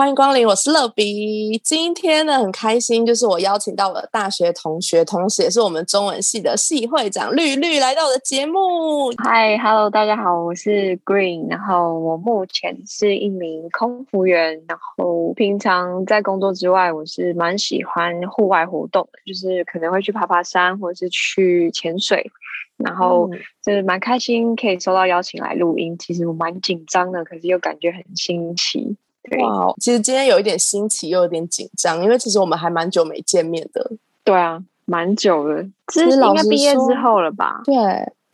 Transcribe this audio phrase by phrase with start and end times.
[0.00, 1.60] 欢迎光临，我是乐比。
[1.62, 9.12] 今天呢，很开心，就是我邀请到我的大学同学，同时也是我们中文系的系会长绿绿来到我的节目。
[9.18, 22.30] 嗨，Hello，大家好，我是 Green，然后我目前是一名空服员，然后平常在工作之外，我是蛮喜欢户外活动的，就是可能会去爬爬山，或者是去潜水，
[22.78, 23.28] 然后
[23.62, 25.98] 就是蛮开心可以收到邀请来录音。
[25.98, 28.96] 其实我蛮紧张的，可是又感觉很新奇。
[29.38, 33.90] 哇，其实今天有一点新奇，又有点紧张，因为其实我们还蛮久没见面的。
[34.24, 37.60] 对啊，蛮久了，其实应该毕业之后了吧？
[37.64, 37.74] 对，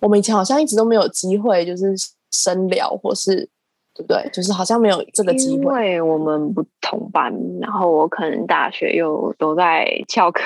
[0.01, 1.95] 我们以前好像一直都没有机会，就是
[2.31, 3.49] 深聊，或是
[3.95, 4.29] 对不对？
[4.33, 5.62] 就是好像没有这个机会。
[5.62, 10.41] 因为我们不同班，然后我可能大学又都在翘课，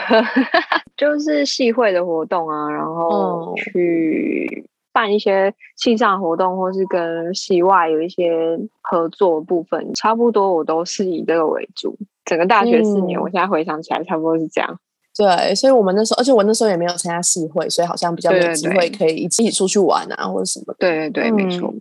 [0.96, 4.64] 就是系会的活动啊，然后去。
[4.92, 11.96] 办一些线上活动，或是跟系外有一些合作部分，差不多我都是以这个为主。
[12.24, 14.78] 整个大学四年，我现在回想起来，差不多是这样。
[15.16, 20.74] 对，所以我们那时候，而且我那时候也没有参加系会，所以好像比较没有机会可以一起出去玩啊，或者什么。
[20.78, 21.72] 对对对，没错。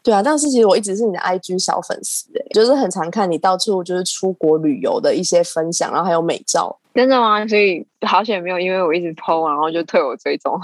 [0.00, 6.78] 对啊，但是其实我一直是你的 IG 小粉丝，哎，就是很常看你到处就是出国旅游的一些分享，然后还有美照。
[6.94, 7.44] 真的吗？
[7.46, 10.58] 所以好险没有，因为我一直 PO，然后就退我追踪。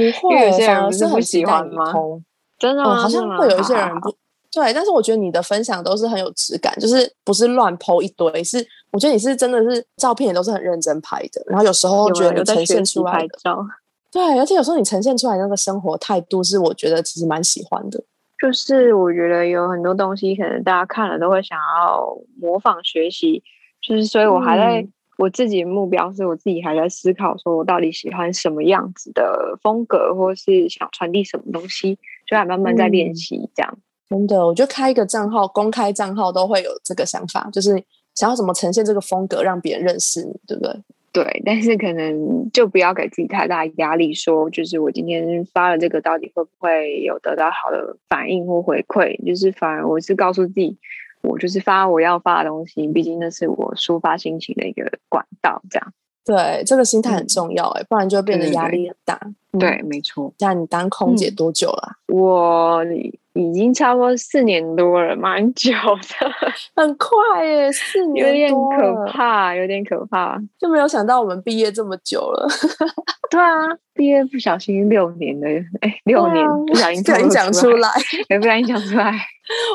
[0.00, 1.92] 不会，有些人不是很喜欢吗？
[2.58, 2.96] 真的吗？
[2.96, 4.10] 好像会有一些人不
[4.52, 8.58] 对，但是我觉得你的分享都是很有质感，就是不是乱剖一堆，是
[8.90, 13.56] 我觉得你是真的是照片也都是很认真拍的，然后有时候觉得你呈现出来的，
[14.12, 18.02] 对，而且有时候你呈现出来那个生活态度是我觉得其实蛮喜欢的，
[18.42, 23.42] 就是我觉得有很多东西可能大家看了都会想要模仿学习，
[23.80, 24.86] 就是所以我还在。
[25.20, 33.78] 我自己的目标是我自己还在思考，说我到底喜欢什么样子的风格，或是想传递什么东西，就还慢慢在练习这样。
[34.08, 37.72] 真的，我觉得开一个账号，公开账号都会有这个想法，就是
[38.14, 40.74] 想要怎么呈现这个风格，让别人认识你，对不对？
[41.12, 49.22] 对，但是可能就不要给自己太大压力，说就是我今天发了这个，到底会不会有得到好的反应或回馈？
[49.26, 50.78] 就是反而我是告诉自己。
[51.22, 55.92] 我就是发我要发的东西，毕竟那是我抒发心情的一个管道，这样。
[56.24, 59.18] 对，这个心态很重要哎，不然就变得压力很大。
[59.58, 60.32] 对，没错。
[60.38, 61.92] 那你当空姐多久了？
[62.08, 62.84] 我。
[63.34, 66.30] 已经差不多四年多了，蛮久的，
[66.74, 72.48] 很快耶，四年有点可怕，有点可怕，就没有想到我们毕业这么久了。
[73.30, 73.54] 对啊，
[73.94, 75.46] 毕业不小心六年了，
[75.80, 77.00] 哎，六年 不小心
[77.30, 77.88] 讲出来，
[78.28, 79.14] 也不小心讲出来。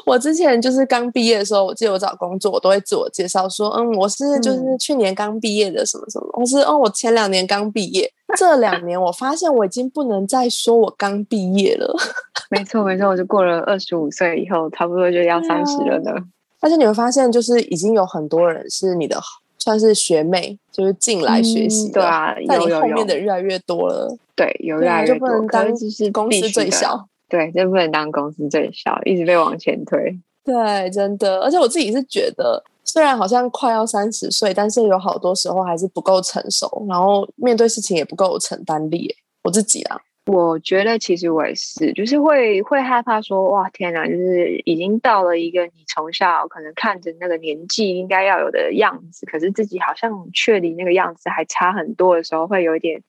[0.06, 8.12] 我之前就是刚毕业的时候，我记得我找工作，我都会自我介绍说，嗯，我是就是去年刚毕业的什么什么，我是哦，我前两年刚毕业。
[8.36, 11.96] 这两年我发现我已经不能再说我刚毕业了。
[12.50, 16.12] 没错没错，我就过了二十五岁以后，差不多就要三十了呢。
[16.62, 19.20] 而且你会发现，就是已经有很多人是你的
[19.60, 21.92] 算是学妹，就是进来学习。
[21.92, 24.16] 对啊，在你后面的越来越多了。
[24.36, 25.16] 对，有越来越多。
[25.16, 27.08] 就不能当就是公司最小。
[27.30, 30.20] 对，就不能当公司最小，一直被往前推。
[30.44, 31.42] 对，真的。
[31.42, 32.64] 而且我自己是觉得。
[32.96, 39.14] 虽然好像快要三十岁，但是有好多时候还是不够成熟，然后面对事情也不够有承担力。
[39.44, 53.04] 我自己啊，我觉得其实我也是，就是会会害怕说，哇，天哪，就是已经到了一个你从小可能看着那个年纪应该要有的样子，可是自己好像却离那个样子还差很多的时候，会有一点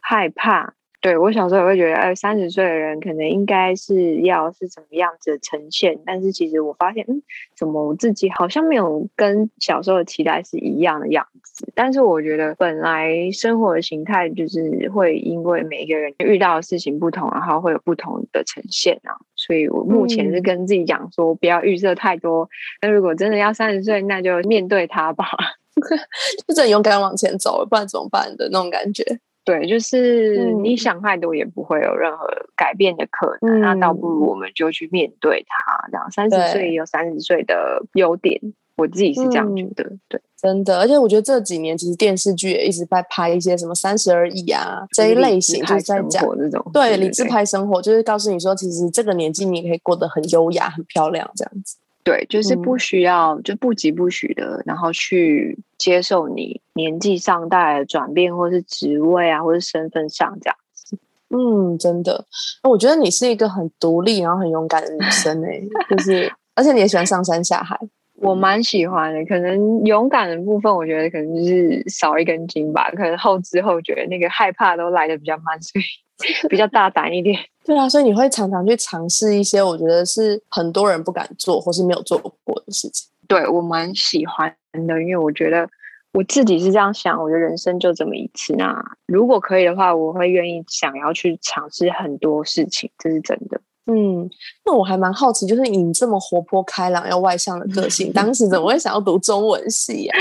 [0.00, 0.72] 害怕。
[1.00, 7.22] 对我小时候也会觉得，哎，三十岁的人可能应该是要是怎么样子呈现，但是其实我发现，嗯，
[7.56, 11.70] 怎么我自己好像没有跟小时候的期待是一样的样子。
[11.74, 19.14] 但是我觉得，本来生活的形态就是会因为每一个人遇到的事情不同，然后会有不同的呈现啊。
[19.36, 22.48] 所以我目前是跟自己讲说，不要预设太多。
[22.82, 25.26] 那如果真的要三十岁，那就面对它吧，
[26.48, 29.04] 就很勇敢往前走，不然怎么办的那种感觉。
[29.48, 35.88] 对，就是你想太多也不会有任何改变的可能，那倒不如我们就去面对它。
[35.90, 38.38] 这样三十岁也有三十岁的优点，
[38.76, 39.90] 我自己是这样觉得。
[40.06, 51.78] 对，真的，而且我觉得这几年其实电视剧也一直在拍一些什么三十而已啊这一类型，就是在讲这种对理智拍生活，就是告诉你说，其实这个年纪你可以过得很优雅、很漂亮这样子。
[52.08, 60.96] 对，就是不需要，就不急不徐的，然后去接受你年纪上带来的转变，或是职位啊，或是身份上这样子。
[61.28, 62.24] 嗯，真的，
[62.62, 65.60] 那我觉得你是一个很独立，然后很勇敢的女 生哎，
[65.90, 67.78] 就是而且你也喜欢上山下海，
[68.14, 69.22] 我蛮喜欢的。
[69.26, 75.84] 可能勇敢的部分，我觉得可能就是少一根筋吧，可能后知后觉，那个害怕都来的比较慢，所以
[76.48, 77.38] 比较大胆一点。
[77.68, 83.06] 对啊，所以你会常常去尝试一些我觉得是很多人不敢做或是没有做过的事情。
[83.26, 85.68] 对我蛮喜欢的，因为我觉得。
[86.12, 88.54] 我自己是这样想，我觉得人生就这么一次。
[88.56, 93.60] 那如果可以的话，我会愿意想要去尝试很多事情，这是真的。
[93.84, 94.28] 嗯，
[94.64, 100.16] 那我还蛮好奇，就是你这么活泼开朗又外向的个性， 当时怎么会想要读中文系呀？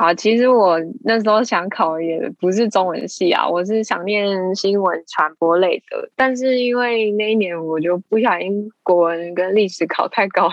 [0.00, 6.08] 好，其实我那时候想考也不是中文系啊，我是想念新闻传播类的。
[6.16, 10.52] 但是因为那一年我就不小心国文跟历史考太高了，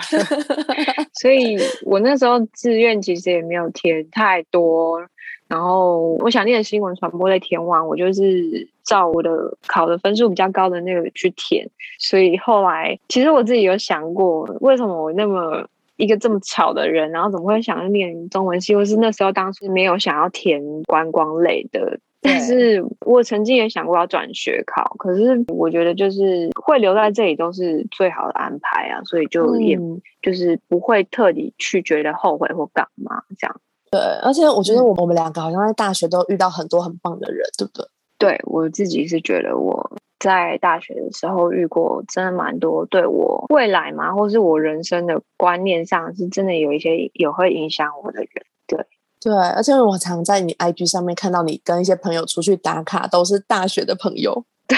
[1.18, 1.56] 所以
[1.86, 5.00] 我那时候志愿其实也没有填太多。
[5.48, 11.66] 然后我想念新闻传播类填完，我就是照我的考的分数比较高的那个去填。
[11.98, 15.66] 所以后来其实我自己有想过，为什么我那么。
[15.98, 18.74] 一个这么巧的人，然后怎么会想要念中文系？
[18.74, 29.76] 或是那时候当时没有想要填观光类的，但是我曾经也想过要转学考，可是我觉得就是会留在这里都是最好的安排啊，所以就也
[30.22, 33.60] 就是不会特地去觉得后悔或干嘛这样。
[33.90, 37.84] 对，而且我觉得我我们两个好像在大学都遇到很多很棒的人，对不对？
[38.18, 39.98] 对我自己是觉得我。
[40.18, 48.28] 在大学的时候遇过真的蛮多对我未来嘛，或是我人生的观念上，是真的有一些也会影响我的人。
[48.66, 48.78] 对
[49.20, 54.44] 对，而且我常在你 IG 上面看到你跟一些朋友出去打卡，都是大学的朋友。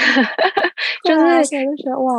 [1.03, 1.57] 就是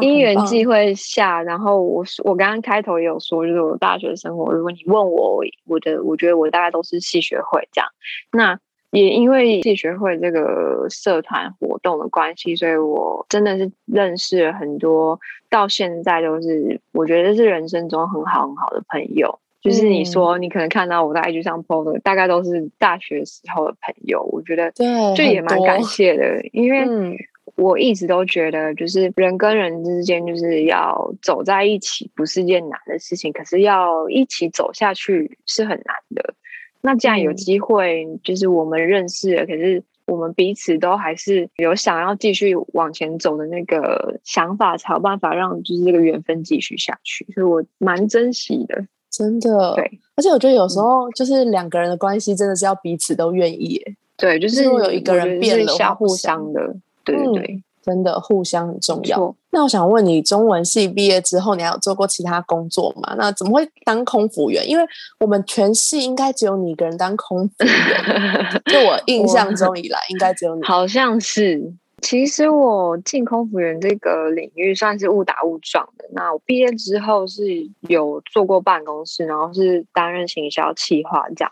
[0.02, 7.90] 因缘际会下，然后我我刚刚开头也有说，就是我大学生活，如果你问我，我的我觉得我大概都是系学会这样。
[8.32, 8.60] 那
[8.92, 19.40] 也因为系学会这个社团活动的关系，所以我真的是认识了很多，到现在都是我觉得是人生中很好很好的朋友。
[19.62, 24.24] 就是你说你可能看到我在 IG 上 PO 的，大概都是大学时候的朋友。
[24.32, 27.16] 我觉得对，就也蛮感谢的，因为
[27.56, 36.34] 我一直都觉得，就是人跟人之间就是要走在一起，不是件难的事情，可是要一起走下去是很难的。
[36.82, 47.26] 那既然有机会，就是我们认识了，可是我们彼此都还是有想要继续往前走的那个想法，才有办法让就是这个缘分继续下去。
[47.34, 49.76] 所以我蛮珍惜的，真的。
[49.76, 53.82] 对，而且我觉得有时候就是两个人的关系真的是要彼此都愿意。
[54.18, 56.76] 对，就是有一个人变了，互相的。
[57.04, 57.64] 对对对。
[57.82, 59.36] 真的互相很重要。
[59.50, 63.16] 那我想问你，中文系毕业之后，你还有做过其他工作吗？
[63.18, 64.68] 那怎么会当空服员？
[64.70, 64.84] 因为
[65.20, 68.62] 我们全系应该只有你一个人当空服员。
[68.66, 70.64] 就我印象中以来，应该只有你。
[70.64, 71.74] 好像是。
[72.02, 76.06] 其实我进空服员这个领域算是误打误撞的。
[76.14, 77.44] 那我毕业之后是
[77.82, 81.52] 有做过办公室，然后是担任行销企划这样。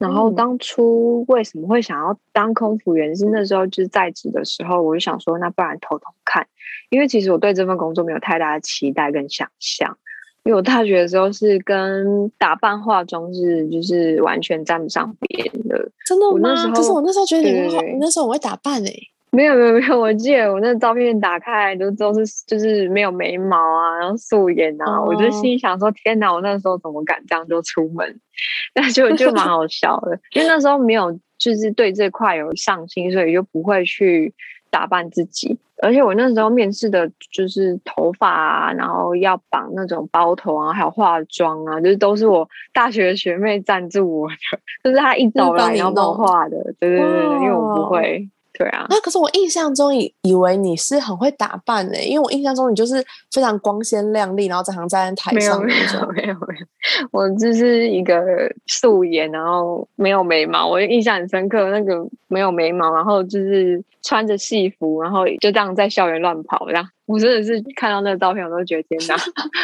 [0.00, 3.14] 然后当初为什么会想要当空服员？
[3.14, 6.46] 是那时候就是在职的时候，我就想说，那不然偷偷看，
[6.88, 9.98] 因为其实我对这份工作没有太大的期待跟想象。
[10.42, 16.72] 因为我大学的时候是跟打扮化妆是就是完全沾不上边的，真的吗？
[16.74, 18.90] 可是我那时候觉得你好，那时候我会打扮哎。
[19.32, 28.20] 没有没有没有，我记得我那照片打开来都都是就是没有眉毛啊，然后素颜啊，我就心想说天哪，我那时候怎么敢这样就出门？
[28.74, 34.34] 那就就蛮好笑的，因为那时候没有就是对这块有上心，所以就不会去
[34.70, 35.58] 打扮自己。
[35.82, 44.34] 而且我那时候面试的就是头发啊，然后要绑那种包头啊，还有化妆啊，就是都是我大学学妹赞助我的，
[44.84, 48.28] 就是她一走来然后帮我化的，对对对，因为我不会。
[48.60, 53.02] 对啊，那可是我印象中以以为你是很会打扮诶，因为我印象中你就是
[53.32, 55.64] 非常光鲜亮丽，然后常常站在台上。
[55.64, 56.66] 没有没有没有没有，
[57.10, 58.22] 我就是一个
[58.66, 60.68] 素颜，然后没有眉毛。
[60.68, 66.86] 我印象很深刻，那个没有眉毛，然后就是穿着戏服，然后就这样在校园乱跑，这样。
[67.06, 69.16] 我真的是看到那个照片，我都觉得天哪！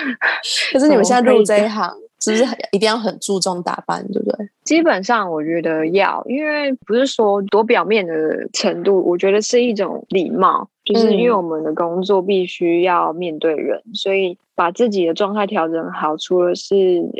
[0.72, 1.92] 可是你们现在入这一行。
[2.34, 4.48] 是不是一定要很注重打扮，对不对？
[4.64, 8.14] 基本上我觉得要，因为不是说多表面的
[8.52, 16.74] 程度，我觉得是一种礼貌，就是因为我们的工作必须要面对人，所以把自己的状态调整好，除了是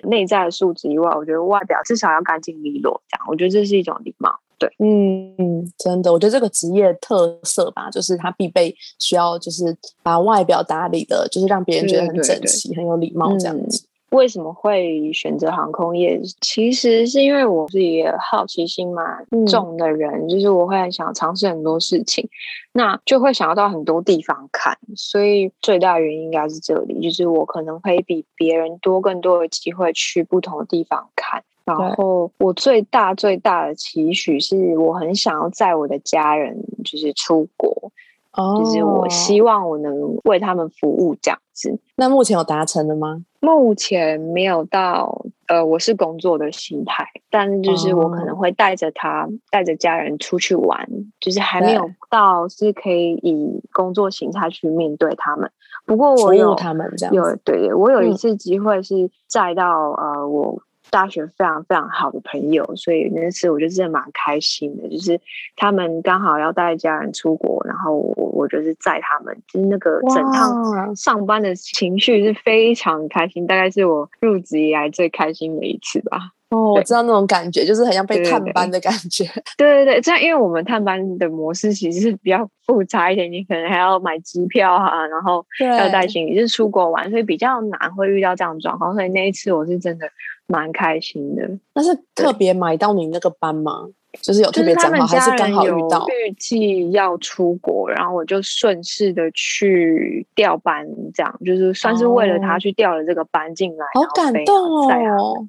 [0.04, 4.30] 内在的素质以外，我觉得外表至少要干净利落，这样我觉得这是一种礼貌。
[4.58, 13.86] 对，嗯嗯，真的，我觉得这个职业特色吧，就是他必备需要，就是把外表打理的，就是让别人觉得很整齐、很有礼貌这样子。
[14.10, 16.20] 为什么会选择航空业？
[16.40, 22.28] 其实是因为我是一个好奇心蛮重的人，就是我会想尝试很多事情，
[22.72, 24.78] 那就会想要到很多地方看。
[24.94, 31.42] 所以最大原因应该是这里，就是我可能会比别人多更多的机会去不同的地方看。
[31.64, 37.90] 然后我最大最大的期许是我很想要载我的家人就是出国。
[38.36, 41.78] 就是我希望我能为他们服务这样子。
[41.96, 43.24] 那目前有达成了吗？
[43.40, 50.88] 目前没有到，呃，我是工作的心态，但是就是我可能会带着他，带着家人出去玩，
[51.20, 55.50] 就是还没有到是可以以工作形态去面对他们。
[55.86, 60.60] 不过我有他们这样，有对对，我有一次机会是载到呃我。
[60.90, 64.88] 大学非常非常好的朋友，所以那次我就真的蛮开心的。
[64.88, 65.20] 就是
[65.56, 76.32] 他们刚好要带家人出国，然后我我就是载他们，就是那个整趟上班的情绪是非常开心，大概是我入职以来最开心的一次吧。
[76.50, 79.24] 哦，我知道那种感觉，就是很像被探班的感觉。
[79.58, 88.94] 对对对，这样因为我们探班的模式其实是比较复杂一点，你可能还要买机票啊，然后要带行李，就是出国玩，所以比较难会遇到这样的状况。
[88.94, 90.08] 所以那一次我是真的。
[90.48, 91.42] 蛮开心的，
[91.74, 93.88] 但是特别买到你那个班吗？
[94.22, 96.04] 就是有特别讲好，还是刚好遇到？
[96.06, 103.86] 预计要出国，然后我就顺势的去调班，这样就是算是为了他去调了这个班进来。
[103.94, 105.46] 好感动哦！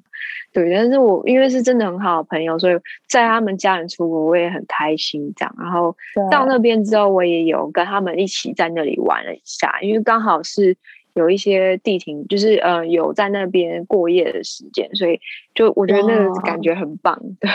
[0.52, 2.74] 对，但是我因为是真的很好的朋友，所以
[3.06, 5.32] 在他们家人出国，我也很开心。
[5.36, 5.94] 这样，然后
[6.30, 10.76] 到那边之后，我也有跟他们一起在那里玩了一下，因为刚好是。
[11.14, 15.18] 有一些地停，就是呃有在那边过夜的时间，所以
[15.52, 17.50] 就我觉得那个感觉很棒，对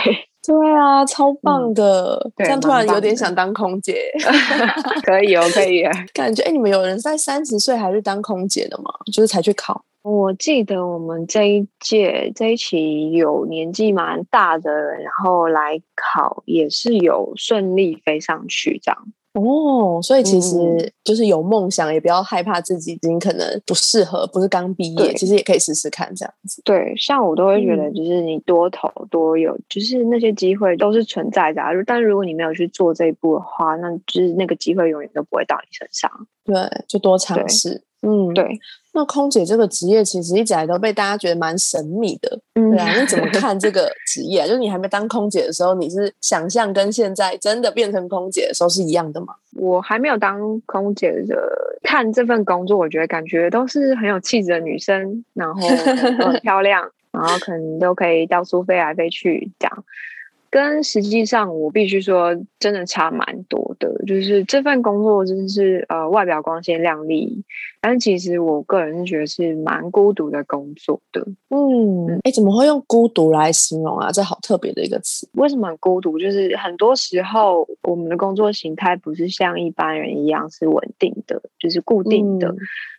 [0.46, 4.10] 对啊，超棒的，这样突然有点想当空姐，
[5.04, 5.82] 可以哦，可以，
[6.12, 8.90] 感觉哎，你们有人在三十岁还是当空姐的吗？
[9.06, 9.84] 就是才去考？
[10.02, 19.06] 我记得我们这一届这一期有年纪蛮大的人，然后来考也是有顺利飞上去这样。
[19.34, 26.62] 哦，所以其实就是有梦想，也不要害怕自己已经可能不适合，不是刚毕业，其实也可以试试看这样子。
[26.64, 31.60] 对，像我都会觉得，就是你多投多有，就是那些机会都是存在的。
[31.84, 36.08] 但如果你没有去做这一步的话，那就是那个机会永远都不会到你身上。
[36.44, 36.54] 对，
[36.86, 37.82] 就多尝试。
[38.02, 38.60] 嗯，对。
[38.96, 44.46] 那空姐这个职业其实一直来都被大家觉得蛮神秘的，对啊，你怎么看这个职业？
[44.46, 49.34] 就是你还没当空姐的时候，你是想象跟现在真的变成空姐的时候是一样的吗？
[49.56, 51.36] 我还没有当空姐的，
[51.82, 59.84] 看这份工作，我觉得感觉都是很有气质的女生，然后很 漂亮，然后可能都可以到处飞来飞去这样。
[60.54, 63.92] 跟实际上，我必须说，真的差蛮多的。
[64.06, 67.42] 就是这份工作真的是呃，外表光鲜亮丽，
[67.80, 71.26] 但其实我个人是觉得是蛮孤独的工作的。
[71.48, 74.12] 嗯，哎，怎么会用孤独来形容啊？
[74.12, 75.28] 这好特别的一个词。
[75.32, 76.20] 为什么孤独？
[76.20, 82.54] 就是很多时候我们的工作形态不是像一般人一样是稳定的，就是固定的。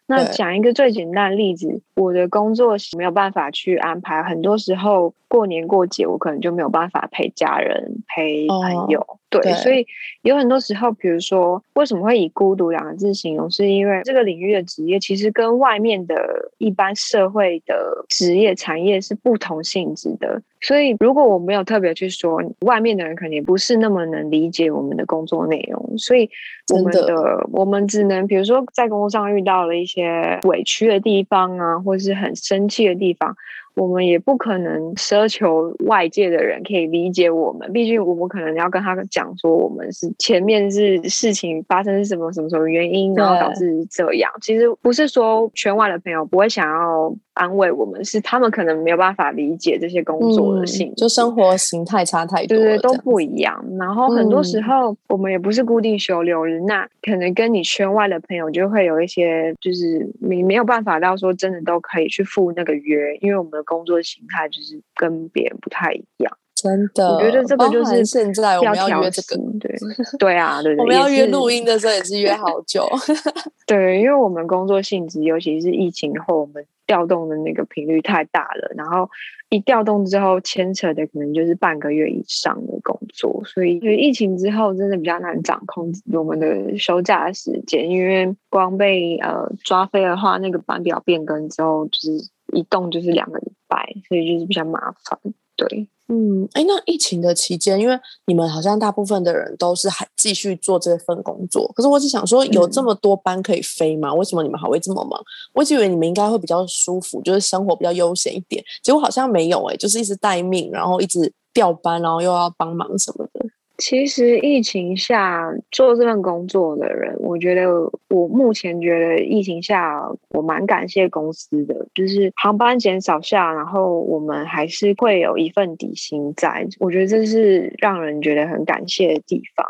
[0.08, 9.20] 那讲一个最简单的例子，我的工作没有办法去安排，很多时候过年过节我可能就没有办法陪家人、陪朋友。
[9.30, 9.88] 对，所以
[10.22, 16.16] 有很多时候，比如说为什么会以孤独两个字形容，是因为这个领域的职业其实跟外面的
[16.58, 20.42] 一般社会的职业产业是不同性质的。
[20.62, 25.98] 所以如果我没有特别去说，外面的人肯定不是那么能理解我们的工作内容。
[25.98, 26.30] 所以
[26.74, 33.36] 我们的我们只能，比如说在工作上遇到了一些委屈的地方啊，或是很生气的地方。
[33.76, 44.32] 我们也不可能奢求外界的人可以理解我们，毕竟我们可能要跟他讲说，我们是前面是事情发生是什么什么什么原因，然后导致这样。
[44.42, 53.62] 其实不是说圈外的朋友不会想要安慰我们，是他们可能没有办法理解这些工作的性，就生活形态差太多，对对，都不一样。
[53.78, 63.65] 然后很多时候我们也不是固定休六日，那可能跟你圈外的朋友就会有一些，就是你没有办法到说真的都可以去赴那个约，因为我们。
[63.66, 67.16] 工作形态就是跟别人不太一样，真的。
[67.16, 69.76] 我觉得这个就是现在我们要约这个，对
[70.18, 70.76] 对啊，对。
[70.78, 72.88] 我们要约录音的时候也是约好久，
[73.68, 79.10] 对，因为我们工作性质，尤其是疫情后，我们调动的那个频率太大了，然后
[79.50, 92.35] 一调动之后，牵扯的可能就是半个月以上的工作，所以疫情之后真的比较难掌控我们的休假时间，因为光被呃抓飞的话，那个班表变更之后，就是。
[92.54, 95.20] 一动就是两个礼拜，所以就是比较麻烦。
[95.58, 97.98] 对，嗯，哎，那疫情的期间，因为
[98.28, 104.14] 你们好像大部分的人都是还继续做这份工作，可是我只想说，有这么多班可以飞吗？
[104.14, 105.18] 为什么你们还会这么忙？
[105.54, 113.46] 我以为你们应该会比较舒服，就是生活比较悠闲一点，结果好像没有，哎，就是一直待命，然后一直调班，然后又要帮忙什么的。
[113.78, 117.70] 其实疫情下做这份工作的人，我觉得
[118.10, 129.66] 我目前觉得疫情下我蛮感谢公司的，就是航班减少下，然后我们还是会有一份底薪在，我觉得这是让人觉得很感谢的地方。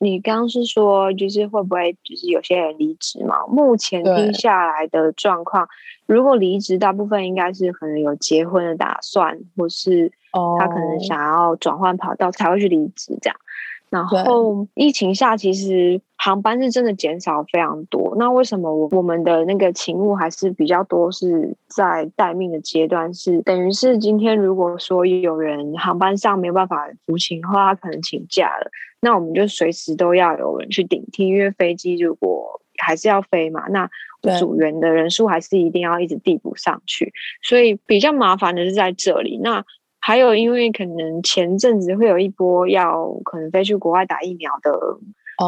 [0.00, 3.46] 你刚刚是说，就是会不会就是有些人离职嘛？
[3.48, 5.66] 目前听下来的状况，
[6.06, 10.12] 如果离职，大部分应该是可能有结婚的打算，或是
[10.58, 13.36] 他可能想要转换跑道才会去离职这样。
[13.90, 18.14] 然后疫情下，其实航班是真的减少非常多。
[18.18, 21.10] 那为什么我我们的那个勤务还是比较多？
[21.10, 28.70] 是在待命的阶段，是等于是今天如果说有人航班上没有办法服勤的话，他可能请假了，
[29.00, 33.88] 那我们就随时都要有人去顶替，因为飞机如果还是要飞嘛，那
[34.38, 39.38] 组员的人数还是一定要一直递补上去，所以比较麻烦的是在这里。
[39.42, 39.64] 那
[40.00, 44.70] 还有，因为可能前阵子会有一波要可能飞去国外打疫苗的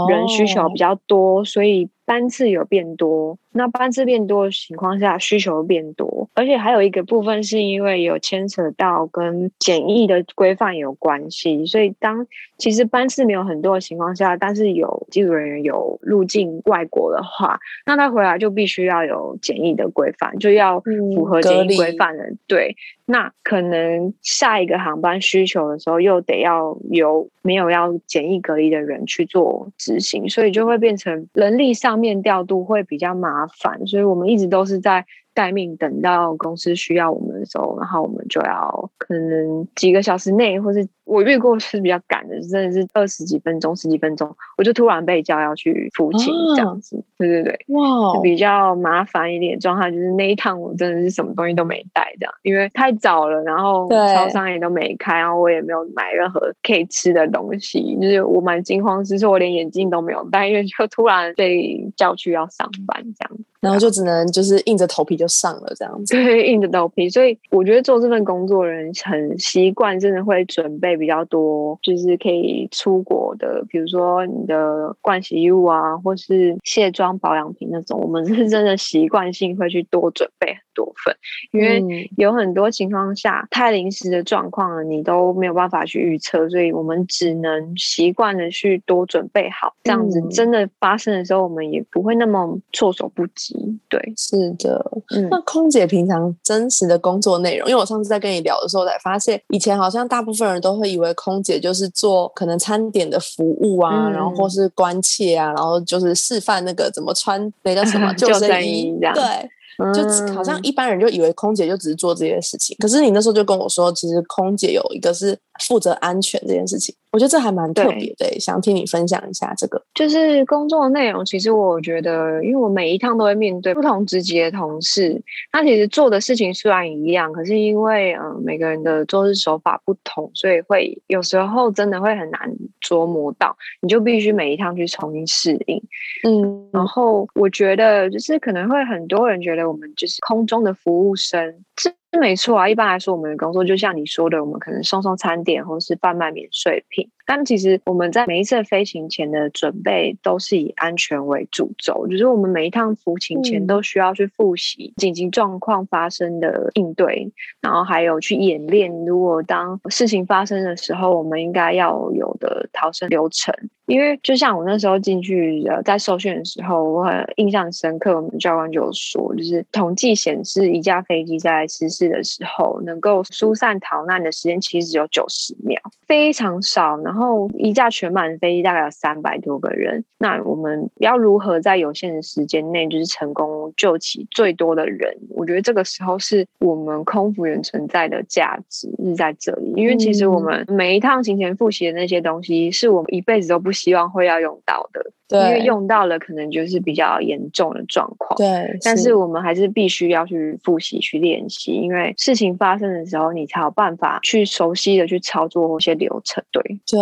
[0.08, 1.88] 人需求比较多，所以。
[2.10, 12.26] 班次有变多，那班次变多的情况下，需求变多，而且还有一个部分是因为有牵扯到跟检疫的规范有关系，所以当
[12.58, 20.80] 其实班次没有很多的情况下，但是有技术人员有入境外国的话，那他回来就必须要有检疫的规范，就要
[21.14, 22.24] 符合检疫规范的。
[22.48, 22.74] 对，
[23.06, 31.99] 那可能下一个航班需求的时候，又得要由没有要检疫隔离的人去做执行，所以就会变成人力上。
[32.00, 35.06] 面调度会比较麻烦，所以我们一直都是在。
[35.32, 47.02] 待命等到公司需要我们的时候，然后我们就要可能几个小时内，或是我遇过是比较赶的，真的是二十几分钟、十几分钟，我就突然被叫要去付钱这样子。
[47.18, 63.38] 对对对，哇，比较麻烦一点状态，就是那一趟我真的是什么东西都没带，这样，因为太早了，然后超商也都没开，然后我也没有买任何可以吃的东西，就是我蛮惊慌失措，我连眼镜都没有戴，因为就突然被叫去要上班这样。
[63.60, 67.10] 然后就只能就是硬着头皮就上了这样子，对，硬着头皮。
[67.10, 80.60] 所以我觉得做这份工作人很习惯，真的会准备比较多，就是可以出国的，比如说你的盥洗衣物啊，或是卸妆保养品那种，我们 是真的习惯性会去多准备很。
[80.72, 81.14] 多份，
[81.50, 93.54] 因为有很多情况下太临时的状况了，你都没有办法去预测，所以我们只能习惯的去多准备好，这样子真的发生的时候，我们也不会那么措手不及。
[93.88, 94.80] 对，是的。
[95.14, 109.50] 嗯那空姐平常真实的工作内容，因为我上次在跟你聊的时候才发现，以前好像大部分人都会以为空姐就是做可能餐点的服务啊，然后或是关切啊，然后就是示范那个怎么穿那叫什么 救生衣，对。
[109.94, 116.94] 就好像一般人就以为空姐就只是做这些事情，可是你那时候就跟我说，其实空姐有一个是负责安全这件事情。
[117.12, 119.82] 我觉得这还蛮特别的，想听你分享一下这个。
[119.94, 125.20] 就是工作的内容，其实我觉得，因为我每一趟都会面对不同职级的同事，
[125.50, 132.40] 他其实做的事情虽然一样，可是因为嗯每个人的做事手法不同，所以会有时候真的会很难
[132.80, 135.82] 琢磨到，你就必须每一趟去重新适应。
[136.24, 141.64] 嗯，然后我觉得就是可能会很多人觉得我们就是空中的服务生。
[142.12, 147.08] 是没错啊，一般来说，我们的工作就像你说的，我们可能送送餐点，或是贩卖免税品。
[147.24, 163.54] 但其实我们在每一次飞行前的准备都是以安全为主轴，就是我们每一趟服勤前都需要去复习紧急状况发生的应对，然后还有去演练，如果当事情发生的时候，我们应该要有的逃生流程。
[163.86, 176.96] 因为就像我那时候进去呃在受训的时候，我很印象深刻，我们教官就说，就是统计显示一架飞机在失事的时候，能够疏散逃难的时间其实只有九十秒，非常少。
[176.98, 185.16] 然后一架全满飞机大概有三百多个人，那我们要如何在有限的时间内就是成功救起最多的人？
[185.30, 193.72] 我觉得这个时候是我们空服员存在的价值是在这里，因为其实我们每一趟行前复习的那些东西，是我们一辈子都不。
[193.80, 198.36] 希望会要用到的，因为用到了可能就是比较严重的状况。
[198.36, 206.44] 对，但是我们还是必须要去复习、去练习，因为事情发生的时候，你才有办法去熟悉的去操作一些流程。
[206.50, 207.00] 对，对，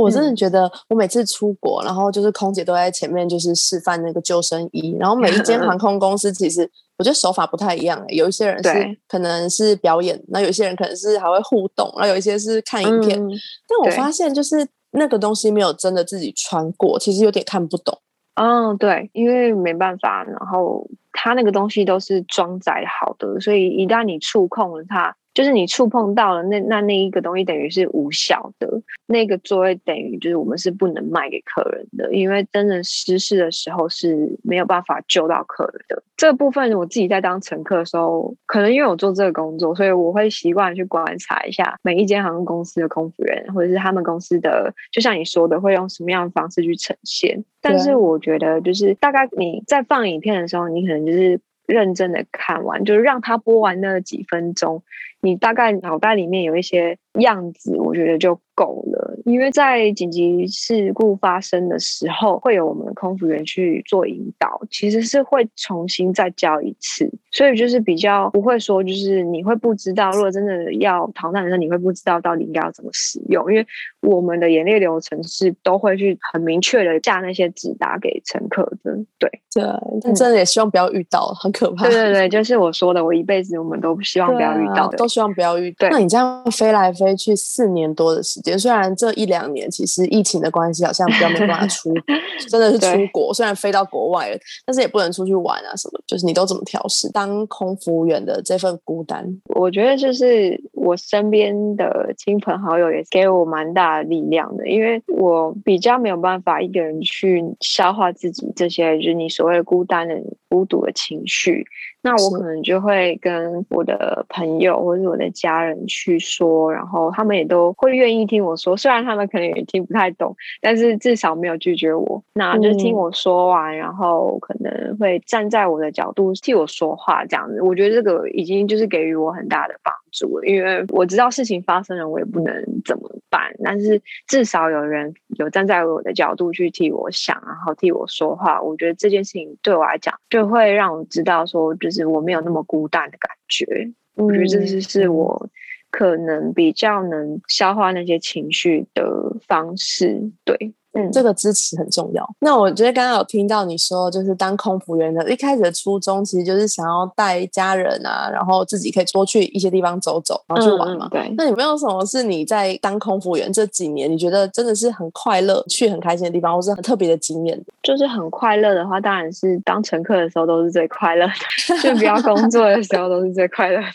[0.00, 6.70] 我真的觉得我每次出国，然后就是空姐都在前面就是示范那个救生衣，然后每一间航 空公司其实。
[6.98, 8.04] 我觉得手法不太一样。
[8.08, 13.18] 有一些人是可能是表演，那有一些人可能是还会互动，然后有一些是看影片。
[13.18, 14.58] 但我发现就是
[14.92, 18.00] 那个东西没有真的自己穿过，其实有点看不懂。
[18.34, 25.16] 嗯，对，因为没办法，然后它那个东西都是装载好的，所以一旦你触控了它。
[25.32, 28.82] 就是你触碰到了那那那一个东西，等于是无效的。
[29.06, 36.02] 那个座位等于就是我们是不能卖给客人的，因为真的失事的时候是没有办法救到客人的。
[36.16, 47.42] 这个部分我自己在当乘客的时候，可能因为我做这个工作，所以我会习惯去观察一下每一间航空公司的空服员，或者是他们公司的，就像你说的，会用什么样的方式去呈现。
[47.62, 54.82] 但是我觉得，就是大概你在放影片的时候，你可能就是认真的看完，就是让他播完那几分钟。
[55.22, 59.18] 你大概脑袋里面有一些样子，我觉得就够了。
[59.26, 73.50] 因为在紧急事故发生的时候，会有我们的空服员去做引导，其实是会重新再教一次，所以就是比较不会说，就是你会不知道，如果真的要逃难的时候，你会不知道到底应该要怎么使用。
[73.52, 73.66] 因为
[74.00, 78.96] 我们的演练流程是都会去很明确的架那些纸打给乘客的。
[79.18, 79.64] 对对，
[80.02, 81.84] 但真的也希望不要遇到，很可怕。
[81.84, 84.96] 对对对，就是我说的，我一辈子我们都希望不要遇到的。
[84.96, 85.74] 都希望不要遇。
[85.90, 91.92] 那你这样飞来飞去四年多的时间，虽然这一两年其实疫情的关系，好像比较没办法出，
[92.48, 93.32] 真的是出国。
[93.34, 96.00] 虽然飞到国外了，但是也不能出去玩啊什么。
[96.06, 99.42] 就是你都怎么调试当空服务员的这份孤单？
[99.54, 111.66] 我觉得就是我身边的亲朋好友也给我蛮大的力量的，因为我比较没有办法一个人去消化自己这些，就是你所谓的孤单的孤独的情绪。
[112.02, 118.74] 那我可能就会跟我的朋友或者我的家人去说，然后他们也都会愿意听我说。
[118.74, 122.24] 虽然他们可能也听不太懂，但是至少没有拒绝我。
[122.32, 127.60] 那就听我说完，然后可能会站在我的角度替我说话，这样子。
[127.60, 133.42] 我觉得这个已经就是给予我很大的帮助了，因为我知道事情发生了，我也不能怎么办。
[133.62, 138.58] 但是至少有人有站在我的角度去替我想，然后替我说话。
[138.62, 141.89] 我觉得这件事情对我来讲，就会让我知道说，就。
[141.90, 145.48] 就是我没有那么孤单的感觉，我觉得这是是我
[145.90, 150.72] 可能比较能消化那些情绪的方式，对。
[150.92, 152.28] 嗯，这个支持很重要。
[152.40, 161.08] 那我觉得刚刚有听到你说，就是当空服员的一开始的初衷，其实就是想要带家人啊，然后自己可以多去一些地方走走，然后去玩嘛。
[161.08, 161.32] 对。
[161.36, 167.64] 那有没有什么是你在当空服员这几年，你觉得真的是很快乐、去很开心的地方，或是很特别的经验？
[167.84, 173.86] 就是很快乐的话，当然是当乘客的时候都是最快乐的， 就不要工作的时候都是最快乐的，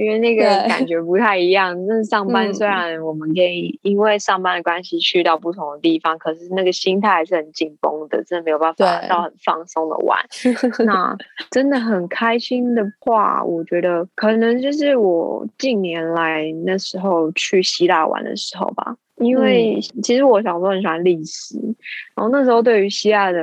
[0.00, 1.74] 因为那个 感觉不太一样。
[1.84, 6.43] 就是上班，虽然我们可以因为上班的关系去到不同的地方，可是。
[6.50, 10.18] 那个心态还是很紧绷的，真的没有办法到很放松的玩。
[10.84, 11.16] 那
[11.50, 18.96] 真的很开心的话，我觉得可能就是我近年来那时候去希腊玩的时候吧。
[19.16, 21.56] 因为其实我小时候很喜欢历史，
[22.16, 23.40] 然后那时候对于希腊的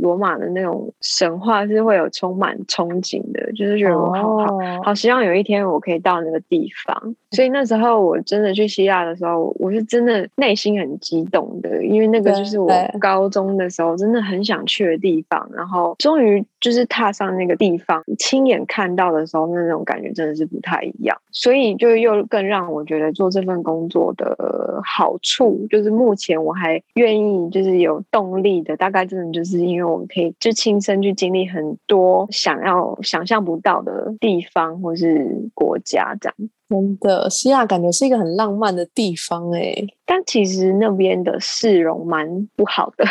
[0.00, 7.14] 罗马的那种神话是会有充满憧憬的，就是觉得我好好好希望有一天我可以到那个地方。
[7.30, 12.68] 所以那时候我真的去希腊的时候，我是真的内心很激动的，因为那个就是我
[13.00, 21.16] 高中的时候真的很想去的地方，然后终于就是踏上那个地方，亲眼看到的时候，那种感觉真的是不太一样。
[21.30, 25.11] 所以就又更让我觉得做这份工作的好。
[25.12, 36.34] 好处就是目前我还愿意，就是有动力的，大概真的就是因为我们可以就亲身去经历很多想要想象不到的地方或是国家这样。
[36.70, 39.74] 真的，希腊感觉是一个很浪漫的地方哎，
[40.06, 43.04] 但其实那边的市容蛮不好的。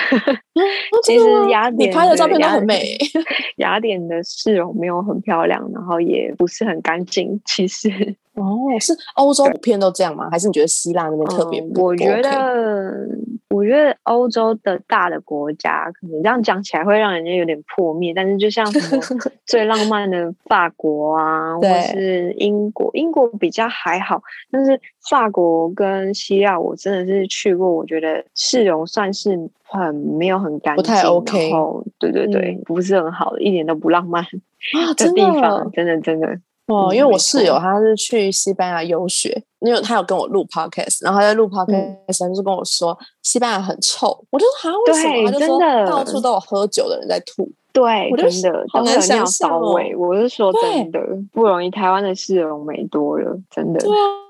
[1.05, 2.97] 其实雅典你拍的照片都很美，
[3.57, 7.39] 雅典的市容没有很漂亮，然后也不是很干净。
[7.45, 10.30] 其实哦，是欧洲普遍都这样吗？
[10.32, 11.62] 还是你觉得希腊那边特别？
[11.75, 13.08] 我觉得。
[13.54, 18.13] 我觉得欧洲的大的国家，可能这样讲起来会让人家有点破灭。
[18.15, 19.04] 但是，就像什么
[19.45, 24.23] 最浪漫的法国啊，或是英国，英国比较还好。
[24.49, 31.49] 但是法国跟希腊，我真的是去过，我觉得市容算是很没有很干净，不太 OK。
[31.49, 34.93] 然后，对对对，不是很好的，一点都不浪漫啊！
[34.95, 36.39] 的地方，真的真的。
[36.67, 45.32] 哦，因为我室友他是去西班牙游学，因为他有跟我录 podcast，然后他在录 podcast 时就跟我说西班牙很臭，我就说啊，为什么？
[45.32, 49.60] 他就说到处都有喝酒的人在吐，对，真的好难想象。
[49.60, 51.00] 我是说真的
[51.34, 53.80] 不容易，台湾的市容美多了，真的。
[53.80, 53.89] 对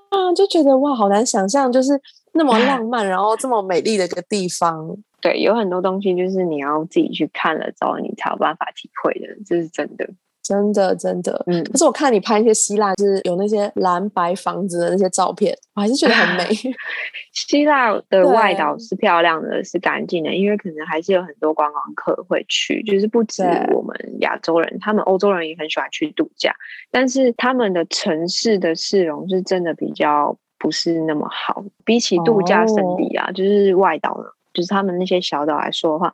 [0.10, 2.00] 啊，就觉得哇，好难想象，就是
[2.34, 4.98] 那么浪漫，然后这么美丽的一个地方。
[5.22, 10.10] 对，有很多东西就是你要自己去看了之后，你才有办法体会的，这是真的。
[10.43, 11.63] 真的真的，嗯。
[11.65, 16.43] 可是我看你拍一些希腊，就是有那些蓝白房子的那些照片，我还是觉得很美。
[17.32, 26.54] 希腊的外岛是漂亮的，是干净的，因为可能还是有很多观光客会去，就是不止我们亚洲人，他们欧洲人也很喜欢去度假。
[26.89, 36.12] 但是他们的城市的市容是真的比较不是那么好，比起度假胜地啊，就是外岛呢，就是他们那些小岛来说的话。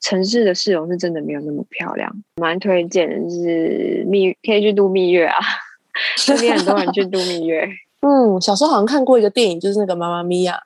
[0.00, 5.36] 城市的市容是真的没有那么漂亮，蛮推荐的，是蜜可以去度蜜月啊，
[6.16, 7.68] 身边很多人去度蜜月。
[8.00, 10.56] 嗯，小时候好像看过一个电影，就是那个《妈妈咪呀》，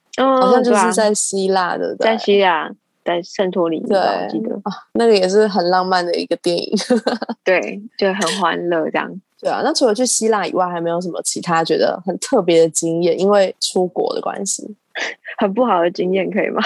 [0.40, 2.70] 好像就是在希腊的，在希腊，
[3.02, 6.70] 在圣托里尼，对，我记得啊，那个也是很浪漫的一个电影，
[7.42, 9.10] 对，就很欢乐这样。
[9.40, 13.18] 对啊，那除了去希腊以外，还没有什么其他觉得很特别的经验？
[13.18, 14.76] 因为出国的关系，
[15.38, 16.62] 很不好的经验，可以吗？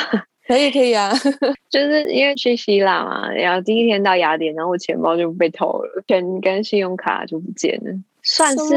[0.46, 1.10] 可以可以啊，
[1.68, 7.92] 就是因为去希腊嘛，然后第一天到雅典，然后我钱包就被偷了，钱跟信用卡就不见了。
[8.28, 8.74] 算是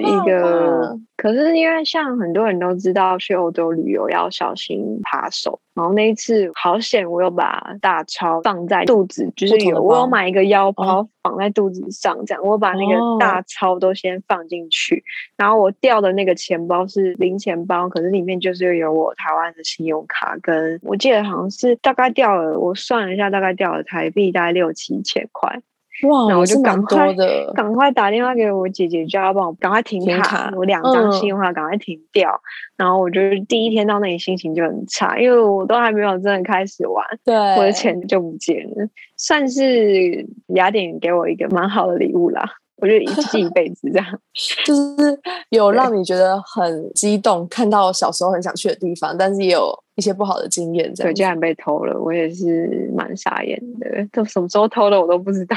[0.00, 15.04] 一个，可是因为像很多人都知道去欧洲旅游要小心扒手，然后那一次好险，我又把大钞放在肚子，就是有我有买一个腰包绑在肚子上，这样我把那个大钞都先放进去，
[15.36, 25.62] 然后我掉的那个钱包是零钱包，可是里面就是有我台湾的信用卡，跟我记得好像是大概掉了，我算了一下，大概掉了台币大概六七千块。
[26.08, 32.30] 哇，那我就赶快的，赶快打电话给我姐姐，叫她帮我赶快停卡，我两张信用卡赶快停掉。
[32.76, 42.42] 然后我就第一天到那里心情就很差，因为我都还没有真的开始玩，对，我的钱就不见了，算是雅典给我一个蛮好的礼物啦。
[42.82, 44.06] 我觉得记一辈子这样，
[44.64, 55.56] 就是有让你觉得很激动，看到小时候很想去的地方，但是也有一些不好的经验，对，竟然被偷了，我也是蛮傻眼的，都什么时候偷的我都不知道。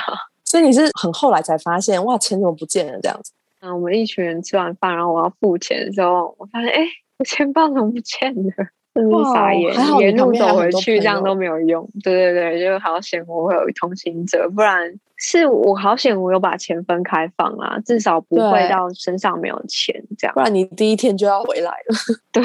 [0.54, 3.32] 所以你是很后来才发现，哇，钱怎么不见了这样子？
[3.64, 6.86] 嗯，我们一群人吃完饭，然后我要付钱的时候，我发现，哎，
[7.18, 8.52] 我钱包怎么不见了？
[8.94, 11.90] 真是傻眼，沿路走回去这样都没有用。
[12.04, 20.34] 对对对，就好险我会有同行者，不然是我好险我有把钱分开放啊，至少不会到身上没有钱这样。
[20.36, 21.96] 不然你第一天就要回来了。
[22.32, 22.44] 对，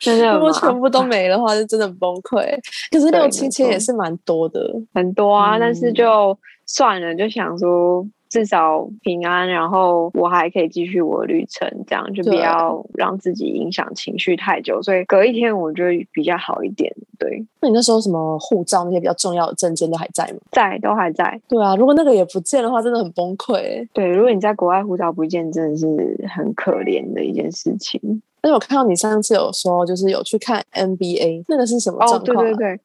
[0.00, 2.58] 真的，如果全部都没的话，就真的崩溃。
[2.90, 4.58] 可是六七千也是蛮多的，
[4.94, 6.34] 很多啊，但是就。
[6.66, 14.82] 算了，就想说至少平安，然后我还可以继续我的旅程，这样就不要让自己影响情绪太久。
[14.82, 16.92] 所以隔一天我觉得比较好一点。
[17.16, 20.38] 对，那你那时候什么护照那些比较重要的证件都还在吗？
[20.50, 21.40] 在，都还在。
[21.48, 23.86] 对啊，如果那个也不见的话，真的很崩溃。
[23.92, 25.86] 对，如果你在国外护照不见，真的是
[26.34, 28.00] 很可怜的一件事情。
[28.40, 32.44] 但是我看到你上次有说，就是有去看 NBA，那个是什么状况？
[32.44, 32.80] 对对对。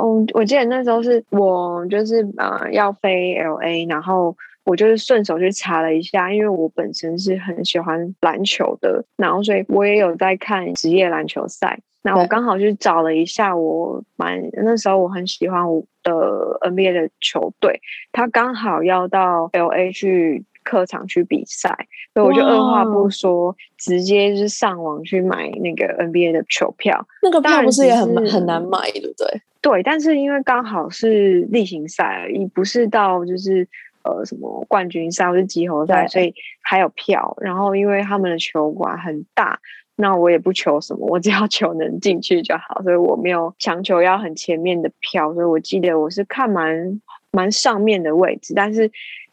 [0.00, 4.34] 嗯，我记得那时候是我就是呃要飞 L A，然后
[4.64, 11.78] 我就是顺手去查了一下，因为我本身是很喜欢篮球的，然后所以我也有在看职业篮球赛。
[12.02, 17.78] 那我刚好去找了一下，我蛮那时候我很喜欢我的 N B A 的球队，
[18.10, 21.76] 他刚好要到 L A 去客场去比赛，
[22.14, 27.04] 所以我就二话不说，直接就是上网去买那个 N B A 的球票。
[27.22, 29.42] 那个票不是也很很难买，对不对？
[29.60, 33.66] 对，但是因为刚好是例行赛而已，不是到就是
[34.04, 37.36] 呃什么冠军赛或是季后赛，所以还有票。
[37.40, 39.58] 然后因为他们的球馆很大，
[39.96, 45.34] 那我也不求什么，我只要求能进去就好，所以我没有强求要很前面的票。
[45.34, 47.00] 所以我记得我是看蛮
[47.32, 48.88] 蛮上面的位置，但是。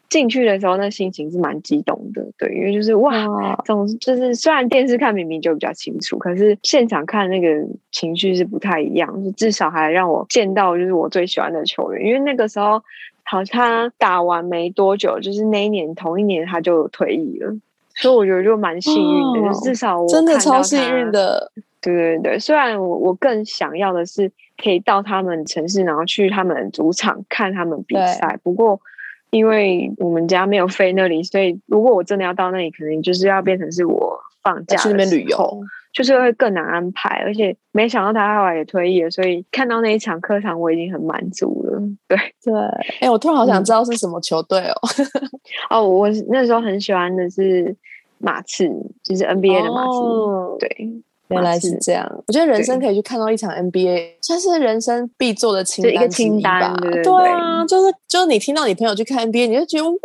[0.08, 7.46] 进去的时候，那心情是蛮激动的，对，因为就是哇，总就是虽然电视看明明就比较清楚，可是现场看那个
[7.92, 12.82] 情绪是不太一样，就至少还让我见到就是我最喜欢的球员，因为那个时候
[13.22, 17.54] 好像打完没多久，就是那一年同一年他就退役了，
[17.94, 28.80] 所以我觉得就蛮幸运的，就至少我真的超幸运的，对对对，虽然我我更想要的是可以到他们城市，然后去他们主场看他们比赛，不过。
[29.30, 35.60] 因为我们家没有飞那里，所以如果我真的要到那里，可能就是要变成是我放假去那边旅游，
[35.92, 37.22] 就是会更难安排。
[37.24, 41.80] 而且没想到他后来也退役了，所以看到那一场客场，我已经很满足了。
[42.06, 42.54] 对对，
[43.00, 44.74] 哎，我突然好想知道是什么球队哦。
[45.70, 47.76] 哦，我那时候很喜欢的是
[48.18, 48.66] 马刺，
[49.02, 50.58] 就是 NBA 的马刺。
[50.60, 51.02] 对。
[51.28, 59.98] 原来是这样，我觉得人生可以去看到一场 NBA，算是人生必做的清单一个清单，对啊，就是就是你听到你朋友去看 NBA，你就觉得哇，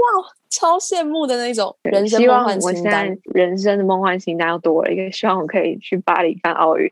[0.49, 3.17] 超羡慕的那种人生梦幻清单。
[3.33, 6.89] 人生的梦幻清单要多了一个，希望我可以去巴黎看奥运。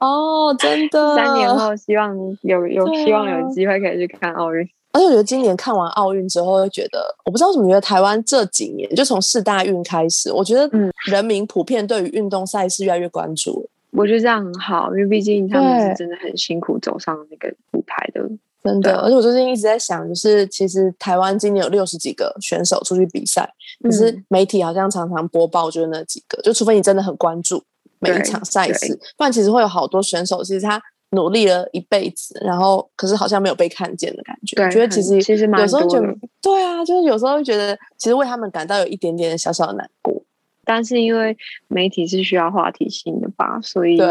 [0.00, 4.68] 哦，真的， 三年后希望有有希望有机会可以去看奥运。
[4.94, 10.70] 而且我觉得今年看完奥运之后，会觉得我不知道怎么觉得台湾这几年就从四大运开始，我觉得
[11.10, 13.68] 人民普遍对于运动赛事越来越关注。
[13.90, 18.20] 我觉得这样很好，因为毕竟他们是真的很辛苦走上那个舞台的，
[18.62, 18.96] 真的。
[19.00, 23.52] 而且我最近一直在想，就是其实台湾今年有六十几个选手出去比赛，
[23.82, 27.60] 可是媒体好像常常播报就是那几个，就除非你真的很关注
[27.98, 30.80] 每一场赛事，不然其实会有好多选手其实他。
[31.14, 34.56] 努力了一辈子，然后可是好像没有被看见的感觉。
[34.56, 40.22] 对，觉得其实其实有时候觉得，对啊，就是有时候会觉得，其实为他们感到有一点点小小的难过。
[40.66, 41.36] 但是因为
[41.68, 44.06] 媒体是需要话题性的吧，所以对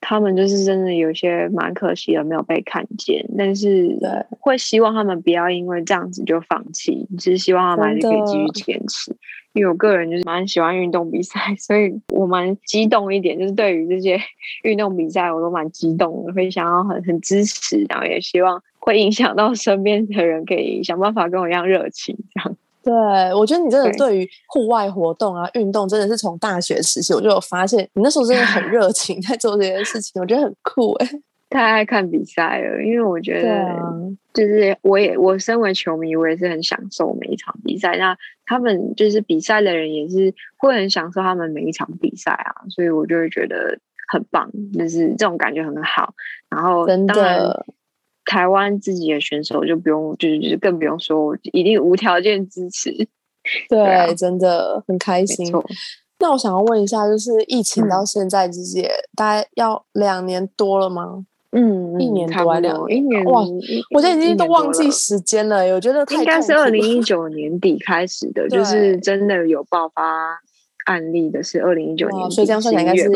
[0.00, 3.24] 他们就是真的有些蛮可惜的，没有被看见。
[3.36, 3.96] 但是
[4.40, 9.14] 会希望他们不要因为这样子就放弃，只是希望他们还是可以继续坚持。
[9.54, 14.20] 因为我个人就是蛮喜欢运动比赛，所以我蛮激动一点，就是对于这些
[14.62, 22.16] 运动比赛，我都蛮激动的，会想要很很支持，然后也希望会影响到身边的人，可以想办法跟我一样热情。
[22.34, 22.94] 这样，对
[23.34, 31.08] 我觉得你真的对于户外活动啊、运动，真的是从大学时期我就有发现，你那时候真的很 热情在做这件事情，我觉得很酷哎。
[31.50, 33.74] 太爱看比赛了，因为我觉得，
[34.34, 37.96] 就是我也我身为球迷，我也是很享受每一场比赛。
[37.96, 38.14] 那
[38.44, 43.78] 他们就是比赛的人，也是会很享受他们每一场比赛啊，所以我就会觉得
[44.12, 46.12] 很棒，就是这种感觉很好。
[46.50, 47.64] 然后，当然，
[48.28, 53.08] 台湾自己的选手就不用，就是就是更不用说，一定无条件支持。
[53.70, 55.50] 对，真的很开心。
[56.18, 61.24] 那我想要问一下，就是疫情到现在这些大概要两年多了吗？
[61.52, 63.40] 嗯，一年多两一年哇！
[63.94, 70.38] 我现在已经都忘记时间了，我觉得应该是二零一 九年底开始的，就是真的有爆发
[70.84, 73.10] 案例的是二零一九年，所以这样算起来应该是。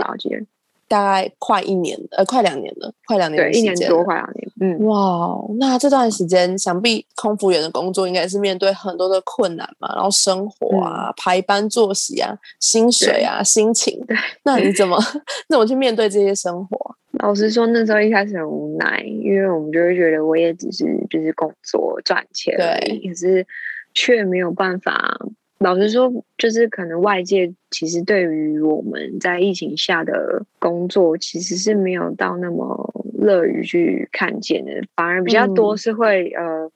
[0.92, 4.46] 大概快一年，呃，快两年了，快两年，对，一年多，快两年。
[4.60, 14.98] 嗯，哇，那这段时间，想必空服员的工作应该是面对很多的困难嘛，然后生活啊、排班作息啊、薪水啊、心情，对，那你怎么
[15.48, 16.94] 怎么去面对这些生活？
[17.20, 23.46] 老实说，那时候一开始很无奈，因为我们就会觉得我也只是就是工作赚钱而已，可是
[23.94, 25.18] 却没有办法。
[25.62, 36.70] 老实说，就是可能外界其实对于我们在疫情下的工作，其实是没有到那么乐于去看见的，反而比较多是会呃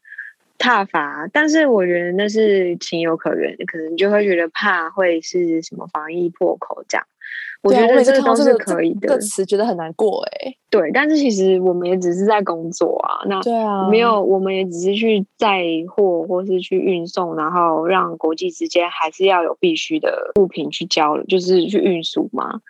[0.57, 1.29] 踏伐。
[1.33, 7.07] 但是我觉得那是情有可原的，可能就会觉得怕会是什么防疫破口这样。
[7.67, 9.09] 我觉得这都是可以的。
[9.09, 10.55] 个词觉得很难过哎。
[10.71, 13.27] 对，但是其实我们也只是在工作啊。
[13.29, 22.61] 那对啊，没有，我们也只是去载货或是去运送，然后让国际之间还是要有必须的物品去交，就是去运输嘛。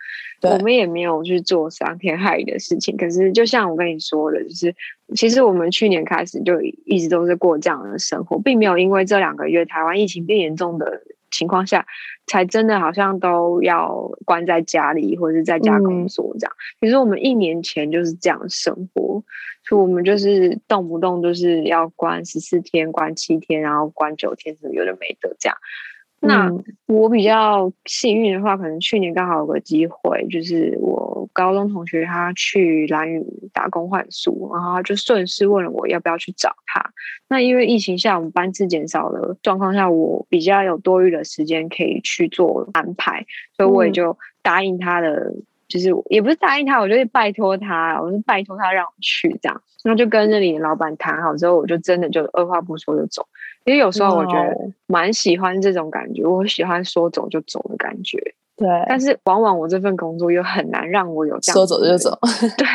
[0.43, 2.95] 我们也没有去做伤天害理的事情。
[2.95, 4.73] 可是就像我跟你说的，就是
[5.15, 11.01] 其实我们去年开始就一直都是过这样的生活，并没有因为这两个月台湾疫情变严重的。
[11.31, 11.85] 情况下，
[12.25, 16.53] 才真的好像都要关在家里或者是在家工作这样。
[16.79, 19.23] 其实我们一年前就是这样生活，
[19.63, 25.57] 所以我们就是动不动就是要关十四天、关七天，然后关九天，什么有的没的这样。
[26.19, 26.51] 那
[26.87, 36.83] 我比较幸运的话，可能去年刚好有个机会，就是我高中同学他去蓝屿打工换宿，然后他就顺势问了我要不要去找他。
[37.29, 43.25] 那因为疫情下我们班次减少了状况下，我比较有多余的时间可以去做安排，
[43.55, 45.31] 所以我也就答应他的，
[45.67, 49.61] 就是也不是答应他，我就是拜托他，我是拜托他让我去这样。
[49.83, 53.25] 然后就跟那里的老板谈好之后，我就真的就二话不说就走。
[53.67, 58.17] 因为有时候我觉得蛮喜欢这种感觉，我喜欢说走就走的感觉。
[58.55, 62.17] 对，但是往往我这份工作又很难让我有这样说走就走。
[62.57, 62.65] 对，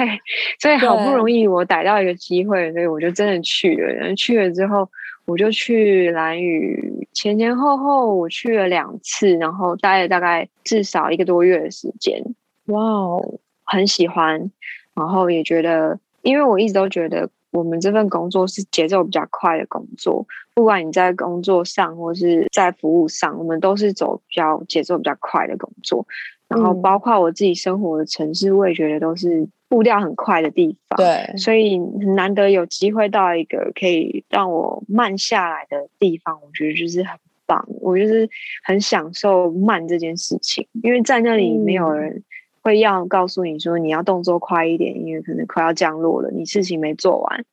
[0.61, 3.89] 所以好不容易我逮到一个机会，所以我就真的去了。
[3.95, 4.87] 然后去了之后，
[5.25, 12.23] 我就去蓝屿，前前后后我去了两次，然后待了大概至少一个多月的时间。
[12.67, 14.51] 哇哦，很喜欢，
[14.95, 17.31] 然后也觉得，因为我一直都觉得。
[17.53, 26.07] 我们这份工作是节奏比较快的工作，不管你在工作上或是在服务上，我们都是走比较节奏比较快的工作。
[26.49, 30.97] 然后包括我自己生活的城市，我也觉得都是步调很快的地方。
[30.97, 37.67] 对，所以很难得有机会到一个可以让我慢下来的地方，我觉得就是很棒。
[37.81, 38.29] 我就是
[38.65, 42.23] 很享受慢这件事情，因为在那里没有人。
[42.63, 47.45] 会要告诉你说你要动作快一点，因为可能快要降落了，你事情没做完，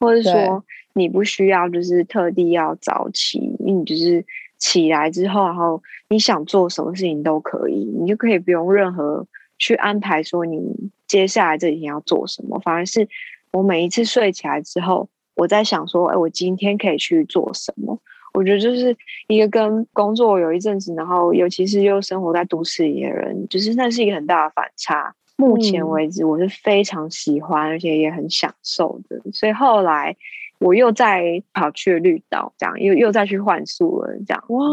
[0.00, 4.24] 或者说你不需要就是特地要早起，因为你就是
[4.58, 9.26] 起来之后，然后你想做什么事情都可以，你就可以不用任何
[9.58, 10.90] 去安排说你。
[11.06, 13.06] 接下来这几天要做什么，反而是
[13.52, 18.00] 我每一次睡起来之后，我在想说，哎，我今天可以去做什么？
[18.34, 18.96] 我觉得就是
[19.28, 25.14] 一个跟工作有一阵子，然后尤其是又生活在都市里的人，就是那是一个很大的反差。
[25.36, 29.20] 目前为止，我是非常喜欢，而且也很享受的。
[29.32, 30.16] 所以后来
[30.58, 34.64] 我又再跑去了绿岛，这样又又再去换宿了，这样哇，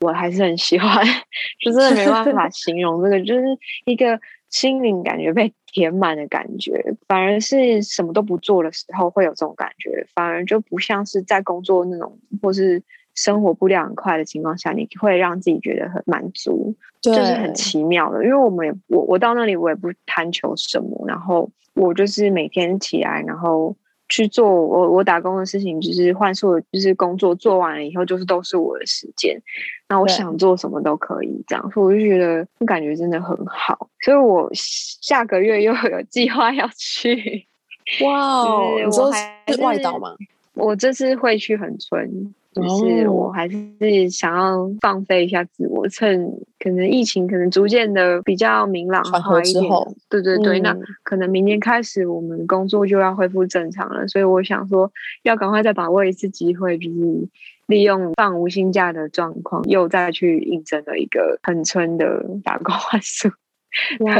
[0.00, 1.04] 我还是很喜欢，
[1.64, 3.44] 就真的没办法形容这个，就是
[3.86, 4.20] 一个
[4.50, 6.94] 心灵感觉被填满的感觉。
[7.08, 12.82] 反而是什么都不做的时候会有这种感觉，反而就不像是在工作那种或是。
[13.12, 18.24] 生活步调很快的情况下，你会让自己觉得很满足，就是很奇妙的。
[18.24, 23.76] 因为我们也我我到那里我也不贪求什么，然后我就是每天起来，然后
[24.10, 29.40] 去做我我打工的事情，就是换宿，就是工作做完了以后，就是都是我的时间。
[29.88, 33.88] 那我想做什么都可以，这样，所以我就觉得感觉真的很好。
[34.00, 37.46] 所以我下个月又有计划要去。
[38.04, 38.44] 哇，
[38.84, 40.14] 你说是外岛吗？
[40.54, 42.34] 我这次会去横村。
[42.52, 46.20] 就是我还是想要放飞一下自我，趁
[46.58, 49.64] 可能疫情可能逐渐的比较明朗化一点，
[50.08, 54.90] 对对对，那可能明年开始我们工作就要恢复正常了，所以我想说
[55.22, 57.28] 要赶快再把握一次机会，就是
[57.68, 63.28] 利用放无薪假的状况，又再去应征了一个很村的打工换宿。
[64.04, 64.16] 哇，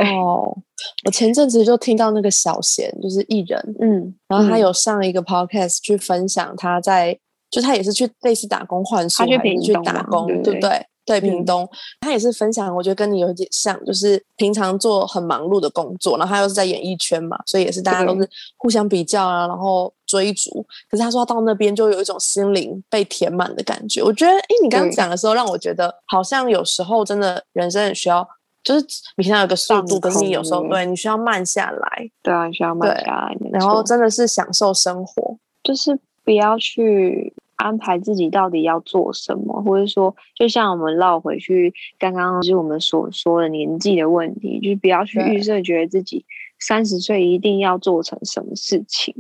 [1.05, 7.19] 我前阵子就听到那个小贤就是艺人，嗯，然后他有上一个 podcast 去分享他在。
[7.51, 10.87] 就他也是去类似打工换宿，还是去打工，对不对？
[11.07, 20.65] 对，屏东，他也是分享，我觉得跟你有点像，就是平常做很忙碌的工作，然后他又是在演艺圈嘛，所以也是大家都是互相比较啊，然后追逐。
[20.89, 24.01] 可是他说他到那边就有一种心灵被填满的感觉。
[24.01, 28.25] 我觉得，哎，你刚刚讲的时候，让我觉得好像有时候真的人生很需要，
[28.63, 28.87] 就是
[29.17, 35.99] 你现在有个速度，可是你有时候对你需要慢下来，对啊，你需要慢下来，然后真的是享受生活，就是。
[36.23, 46.25] 不要去安排自己到底要做什么，或者说，就像我们绕回去刚刚就是我们所说的年纪的问题，就是不要去预设，觉得自己
[46.59, 49.15] 三十岁一定要做成什么事情，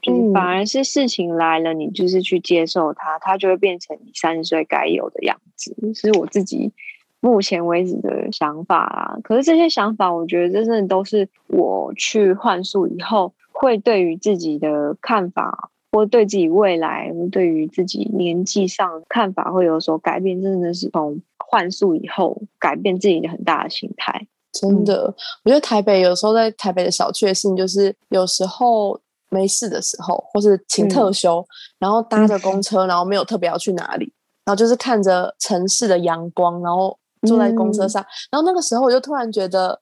[0.00, 5.74] 就是反而是事情来了，你就是去接受它，它就会变成你三十岁该有的样子。
[5.92, 6.72] 是我自己
[7.18, 9.18] 目前为止的想法啊。
[9.24, 15.70] 可是这些想法，我觉得真正都是我去换宿以后，会对于自己的看法。
[15.92, 24.26] 或对自己未来，对于自己年纪上看法会有所改变，真的是从换宿以后改变自己的很大的心态。
[24.52, 25.14] 真的，
[25.44, 31.46] 我觉得台北有时候在台北的小确幸，就是有时候没事的时候，或是请特休，
[31.78, 34.12] 然后搭着公车，然后没有特别要去哪里，
[34.44, 39.80] 然后就是看着城市的阳光，然后坐在公车上，然后那个时候我就突然觉得。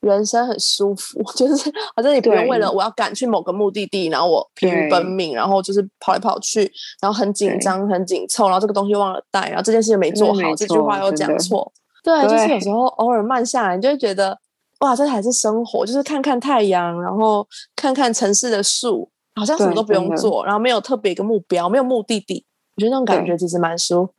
[0.00, 6.70] 人生很舒服， 就是好像你不用为了我要赶去某个目的地，然后我拼奔命，然后就是跑来跑去，
[7.00, 11.72] 然后很紧张、很紧凑，然后这个东西忘了带，然后这件事情没做好，这句话又讲错。
[12.04, 14.38] 对，就是有时候偶尔慢下来，你就会觉得
[14.80, 22.46] 哇，这才是生活，就是看看太阳，然后看看城市的树，好像什么都不用做，然后没有特别一个目标，没有目的地，
[22.76, 24.12] 我觉得那种感觉其实蛮舒服。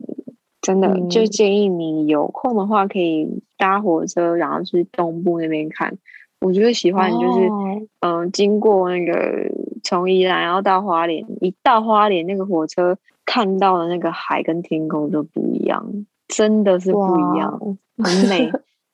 [0.61, 5.97] 真的，就建议你有空的话，可以搭火车，然后去东部那边看。
[6.41, 7.49] 我觉得喜欢就是，
[8.01, 9.51] 嗯，经过那个
[9.83, 17.59] 从宜兰然后到花莲，一到花莲那个火车看到的那个海跟天空都不一样，真的是不一样，
[17.97, 18.51] 很美，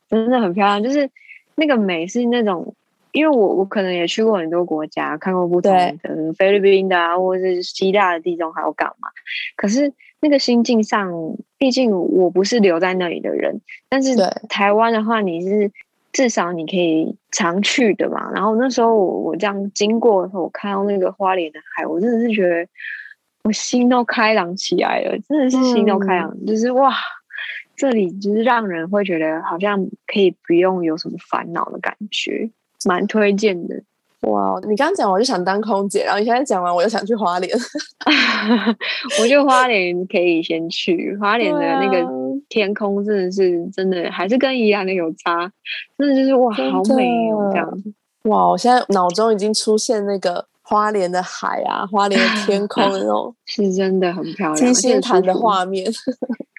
[0.08, 0.84] 真的很漂亮。
[0.84, 1.10] 就是
[1.56, 2.76] 那个美是那种，
[3.12, 9.10] 因为我我可能也去过很多国家，看过不同的菲律宾的啊，或者是希腊的地中海，我干嘛？
[9.56, 9.94] 可是。
[10.26, 11.14] 那个心境上，
[11.60, 14.16] 毕竟我不是留在那里的人，但是
[14.50, 15.72] 台湾的话，你是
[16.12, 18.32] 至少你可以常去的嘛。
[18.34, 22.68] 然后那时候我我这样经过的时候，我看到那个花莲的海，我真的是觉得
[23.44, 26.92] 我心都开朗起来了，真的是心都开朗，就是哇，
[27.76, 32.50] 这里就是让人会觉得好像可以不用有什么烦恼的感觉，
[32.88, 33.84] 蛮推荐的。
[34.26, 37.52] 哇，你刚刚讲我就想当空姐，然后你现在讲完我又想去花莲。
[39.22, 42.08] 我觉得花莲可以先去，花莲的那个
[42.50, 45.52] 天空真的是真的，还是跟宜兰的有差，
[45.98, 47.84] 真的就是哇，好美哦，这样。
[48.24, 55.86] 哇，我现在脑中已经出现那个花莲的海啊，花莲的天空 那种， 是真的很漂亮，金星潭的画面，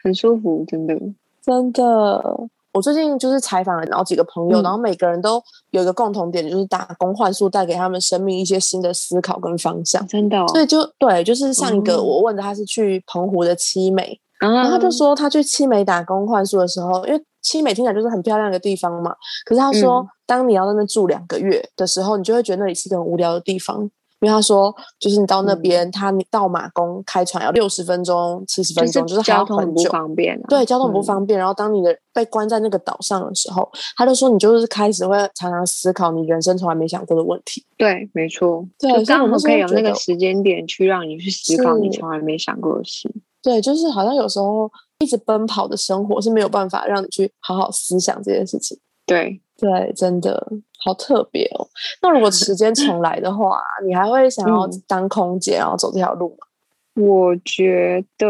[0.04, 0.94] 很舒服，真的，
[1.42, 2.48] 真的。
[2.76, 10.06] 我最近就是采访了好几个朋友，然后每个人都有一个共同点，就是打工换宿带给他们生命一些新的思考跟方向。
[10.06, 19.14] 真的，所以就对，就是上一个我问的他是去澎湖的七美，然后他就说他去七美打工换宿的时候，因为七美听起来就是很漂亮的地方嘛。
[19.46, 23.90] 可是他说，当你要在那住两个月的时候，你就会觉得那里是一个很无聊的地方。
[24.20, 30.40] 因为他说，就是你到那边，他到马公开船要六十分钟、七十分钟，就是交通很不方便。
[30.48, 31.38] 对，交通不方便。
[31.38, 37.64] 然后当你的被关在那个岛上的时候，他就说，你就是开始会常常思考你人生从来没想过的问题。
[37.76, 38.66] 对，没错。
[38.78, 43.12] 对，刚好可以有那个时间点去让你去思考你从来没想过的事。
[43.42, 48.78] 对，就是好像有时候一直奔跑的生活是没有办法让你去好好思想这件事情。
[49.04, 50.50] 对，对，真的。
[50.86, 51.66] 好特别哦！
[52.00, 56.46] 那如果时间重来的话，你还会想要当空姐，然后走这条路吗？
[56.94, 58.28] 我觉得，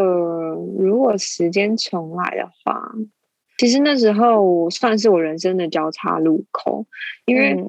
[0.78, 2.90] 如果时间重来的话，
[3.58, 6.86] 其实那时候算是我人生的交叉路口，
[7.26, 7.62] 因为。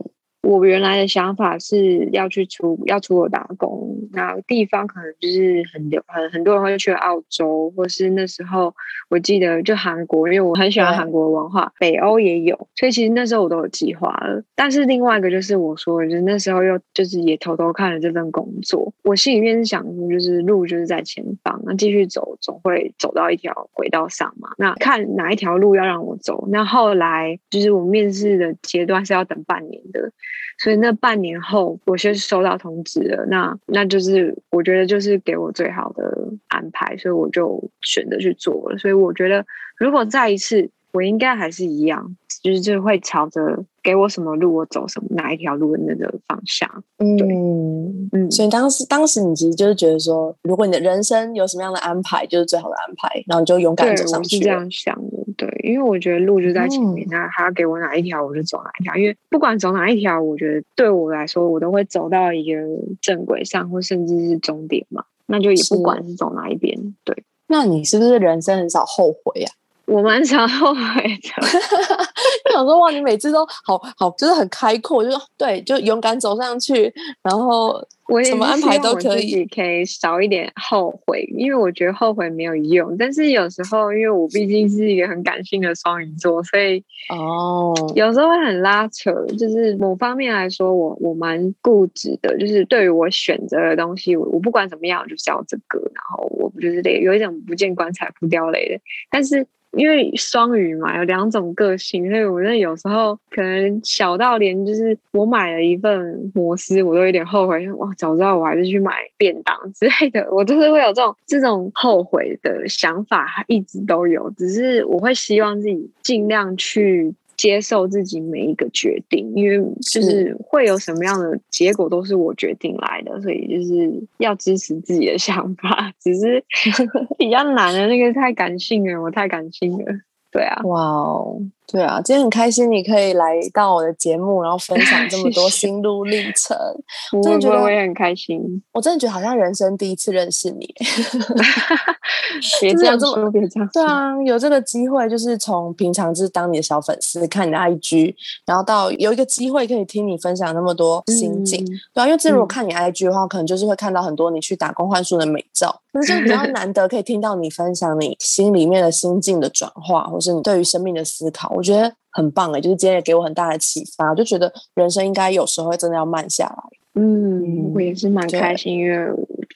[0.49, 8.73] 我原来的想法是要去出要出国打工，那地方可能就是很很很多人会去澳洲，或是那时候
[9.09, 14.41] 我记得就韩国，因为我很喜欢韩国文化，北欧也有，所以其实那时候我都有计划了。
[14.55, 24.47] 但是另外一个就是我说，就是那时候又就是也偷偷看了这份工作，我心里面是想说，就是路就是在前方，那继续走总会走到一条轨道上嘛。
[24.57, 30.13] 那看哪一条路要让我走，那后来就是我面试的阶段是要等半年的。
[30.59, 38.77] 所以那半年后，我先收到通知了，那那就是我觉得就是给我最好的安排，所以我就选择去做了。
[38.77, 39.45] 所以我觉得，
[39.77, 43.63] 如果再一次，我应该还是一样，就是就会朝着。
[43.83, 46.69] 给我什么路，我走什么哪一条路的那个方向。
[46.97, 54.39] 嗯嗯，所以当时当时你其实就是觉得说，如果你的人生有什么样的安排，就是最好的安排，然后你就勇敢走上去。
[54.39, 58.95] 是这样想的，对，因为我觉得路就在前面，那他要给我哪一条，我就走哪一条。
[58.95, 62.59] 因为不管走哪一条，我觉得对我来说，我都会走到一个
[62.99, 65.05] 正轨上，或甚至是终点嘛。
[65.27, 67.23] 那就也不管是走哪一边，对。
[67.47, 69.49] 那你是不是人生很少后悔呀？
[69.87, 71.47] 我蛮常后悔的，
[72.45, 77.83] 就想说哇，你每次都好好，就是很开阔，就是对，就勇敢走上去，然后。
[78.09, 82.95] 我什么安排都可以，可以少一点后悔，因为我觉得后悔没有用。
[82.97, 89.11] 但是有时候，因为我毕竟是一个很感性的双鱼座，所以哦，有时候会很拉扯。
[89.37, 95.77] 就是某方面来说，我我蛮固执的，就是对于我选择的东西，我我不管怎么样，我就是要这个。
[95.93, 98.79] 然后我不就是得有一种不见棺材不掉泪的，
[99.11, 99.45] 但是。
[99.77, 107.71] 因为双鱼嘛，有两种个性，所以我觉得有时候可能小到连就是我买了一份摩斯，我都有点后悔。
[107.73, 114.29] 哇，早知道我还是去买便当之类的，我就是会有这种这种后悔的想法，一直都有。
[114.31, 117.13] 只是我会希望自己尽量去。
[117.37, 119.57] 接受自己每一个决定，因为
[119.91, 125.93] 就是会有什么样的结果都是我决定来的，所以就是要支持自己的想法。
[126.01, 126.43] 只是
[127.17, 129.85] 比较难的那个太感性了，我太感性了。
[130.31, 131.39] 对啊，哇哦。
[131.69, 136.55] 对啊，今天很开心你可以来到我的节目，然后分享 这么多心路历程。
[137.11, 138.63] 我真的觉得我也很开心。
[138.71, 140.73] 我真的觉得好像人生第一次认识你。
[142.61, 143.69] 别这样说，别这样。
[143.73, 148.15] 对啊，有这个机会，就是从平常就是当你的小粉丝，看你的 IG，
[148.45, 151.65] 然后到有一个机会可以听你分享那么多心境。
[151.93, 161.56] 对啊，因为这如果看你 IG 的话，可能就是会看到很多你去打工换数的美照，可是就比较难得可以听到你分享你心里面的心境的转化，或是你对于生命的思考。
[161.57, 166.63] 我觉得很棒哎，就是今天也给我很大的启发，就觉得人生应该有时候真的要慢下来。
[166.93, 169.07] 嗯，我也是蛮开心，因为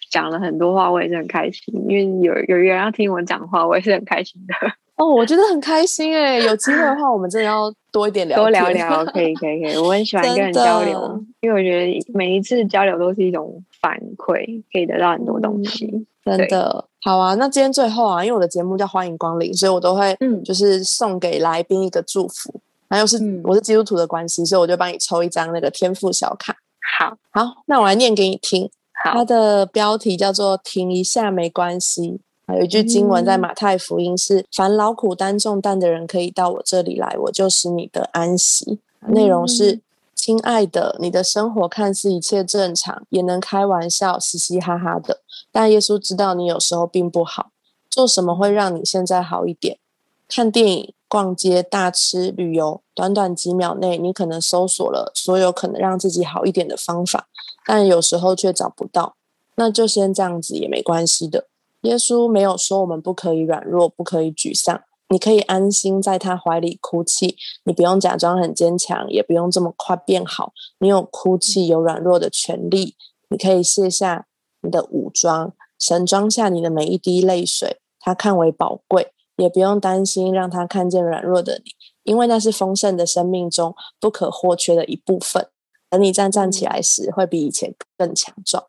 [0.10, 4.54] 讲了很多话，我也是很开心，因为有有人要听我讲话，我也是很开心的。
[4.96, 16.86] 哦，我觉得很开心哎，有机会的话，我们真的要多一点聊，多聊聊，可以可以可以，我很喜欢跟人交流，因为我觉得每一次交流都是一种反馈，可以得到很多东西，真的。
[17.04, 22.54] 好啊，那今天最后啊，因为我的节目叫欢迎光临，所以我都会嗯，就是送给来宾一个祝福。
[22.90, 26.56] 那又是我是基督徒的关系，所以我就帮你抽一张那个天赋小卡。
[27.00, 28.70] 好，好，那我来念给你听。
[29.04, 32.20] 好，它的标题叫做“停一下没关系”。
[32.54, 39.80] 有一句经文在马太福音是：“凡劳苦担重担的人，可以到我这里来，我就使你的安息。”内容是
[40.16, 47.52] ：“亲爱的，你的生活看似一切正常，也能开玩笑，嘻嘻哈哈的。”但耶稣知道你有时候并不好，
[47.90, 49.80] 做什么会让你现在好一点？
[50.28, 57.28] 看电影、逛街、大吃、旅游，短短几秒内，你可能搜索了所有可能让自己好一点的方法，
[57.66, 59.16] 但有时候却找不到。
[59.56, 61.48] 那就先这样子也没关系的。
[61.82, 64.82] 耶稣没有说我们不可以软弱，不可以沮丧，
[65.12, 67.38] 你可以安心在他怀里哭泣。
[67.66, 70.54] 你不用假装很坚强，也不用这么快变好。
[70.80, 72.96] 你有哭泣、有软弱的权利。
[73.30, 74.26] 你可以卸下。
[74.64, 81.72] 你的武装，神装下你的每一滴泪水，他看为宝贵，也不用担心让他看见软弱的你，
[82.04, 85.48] 因为那是丰盛的生命中不可或缺的一部分。
[85.90, 88.68] 等你站站起来时，会比以前更强壮。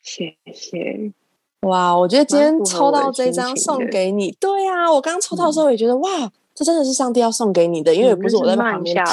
[0.00, 1.12] 谢谢。
[1.64, 4.30] 哇，我觉得今天抽到这张送给你。
[4.40, 6.08] 对啊，我刚抽到的时候也觉得哇，
[6.54, 9.04] 这真的是上帝要送给你的，因为不是我在旁边挑。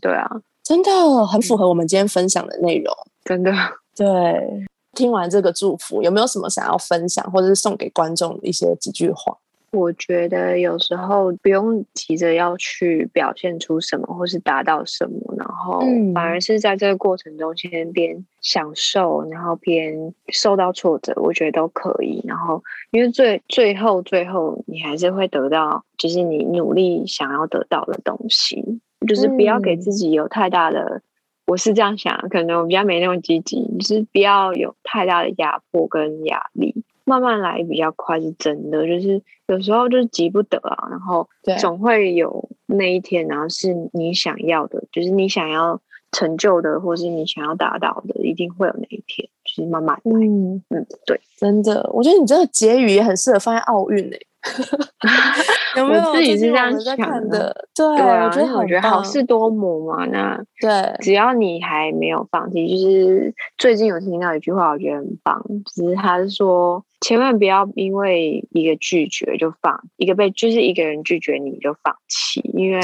[0.00, 0.28] 对啊，
[0.62, 2.94] 真的很符合我们今天分享的内容。
[3.24, 3.52] 真的，
[3.96, 4.66] 对。
[4.94, 9.36] 听完这个祝福，有没有什么想要分享，或者是送给观众一些几句话？
[9.76, 15.80] 我觉得有时候不用急着要去表现出什么，或是达到什么，然后
[16.14, 22.22] 反而是在这个过程中先边享受，然后边受到挫折，我觉得都可以。
[22.26, 31.02] 然后因为最最后最后，你还是会得到，就是你努力想要得到的东西，就是不要给自己有太大的。
[31.46, 36.75] 我是这样想，可能我比较没那么积极，就是不要有太大的压迫跟压力，
[37.06, 38.86] 慢慢来比较快，是真的。
[38.86, 41.26] 就是有时候就是急不得啊，然后
[41.58, 45.80] 总会有那一天，然后是你想要的，就是你想要
[46.12, 49.28] 成就的，或是你想要达到的，一定会有那一天。
[49.44, 54.26] 就是慢慢来，嗯嗯，对，真的，我觉得你这个结语也很适合放在奥运诶。
[55.76, 56.96] 有没有自己是这样想
[57.28, 57.54] 的？
[57.74, 60.06] 对，我觉得我觉得好事多磨嘛。
[60.06, 60.70] 那对，
[61.00, 65.42] 只要你还没有放弃，就是最近有听到一句话，我觉得很棒，
[65.74, 72.80] 就是他是说，千万不要因为一个拒绝就放，一个被就是一个人拒绝你就放弃，因为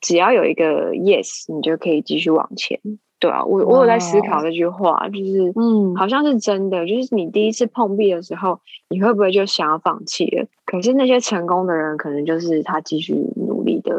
[0.00, 2.78] 只要有一个 yes，你就可以继续往前。
[3.20, 6.86] 对啊，我我有在思考这句话，就是嗯，好像是真的。
[6.86, 10.46] 就是你第一次碰壁的时候，你会不会就想要放弃了？
[10.64, 13.92] 可是那些成功的人，可能就是他继续努力的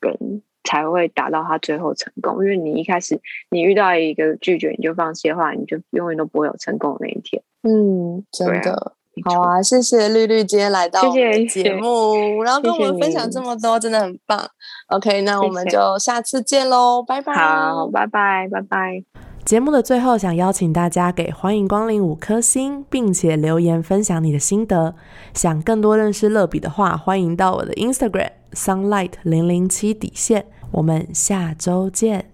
[0.00, 2.44] 人，才会达到他最后成功。
[2.44, 7.42] 因为你一开始你遇到一个拒绝你就放弃的话，你就永远都不会有成功的那一天。
[7.62, 8.92] 嗯，真的。
[9.24, 14.40] 好啊，谢谢绿绿今天来到我们的节目，然后跟我们分享这么多，真的很棒。
[14.88, 17.34] OK， 那我们就下次见喽，拜拜。
[17.34, 19.02] 好，拜拜，拜拜。
[19.44, 24.94] 节目的最后，想邀请大家给欢迎光临五颗星，并且留言分享你的心得。
[25.34, 30.46] 想更多认识乐比的话，欢迎到我的 Instagram sunlight 零零七底线。
[30.70, 32.29] 我们下周见。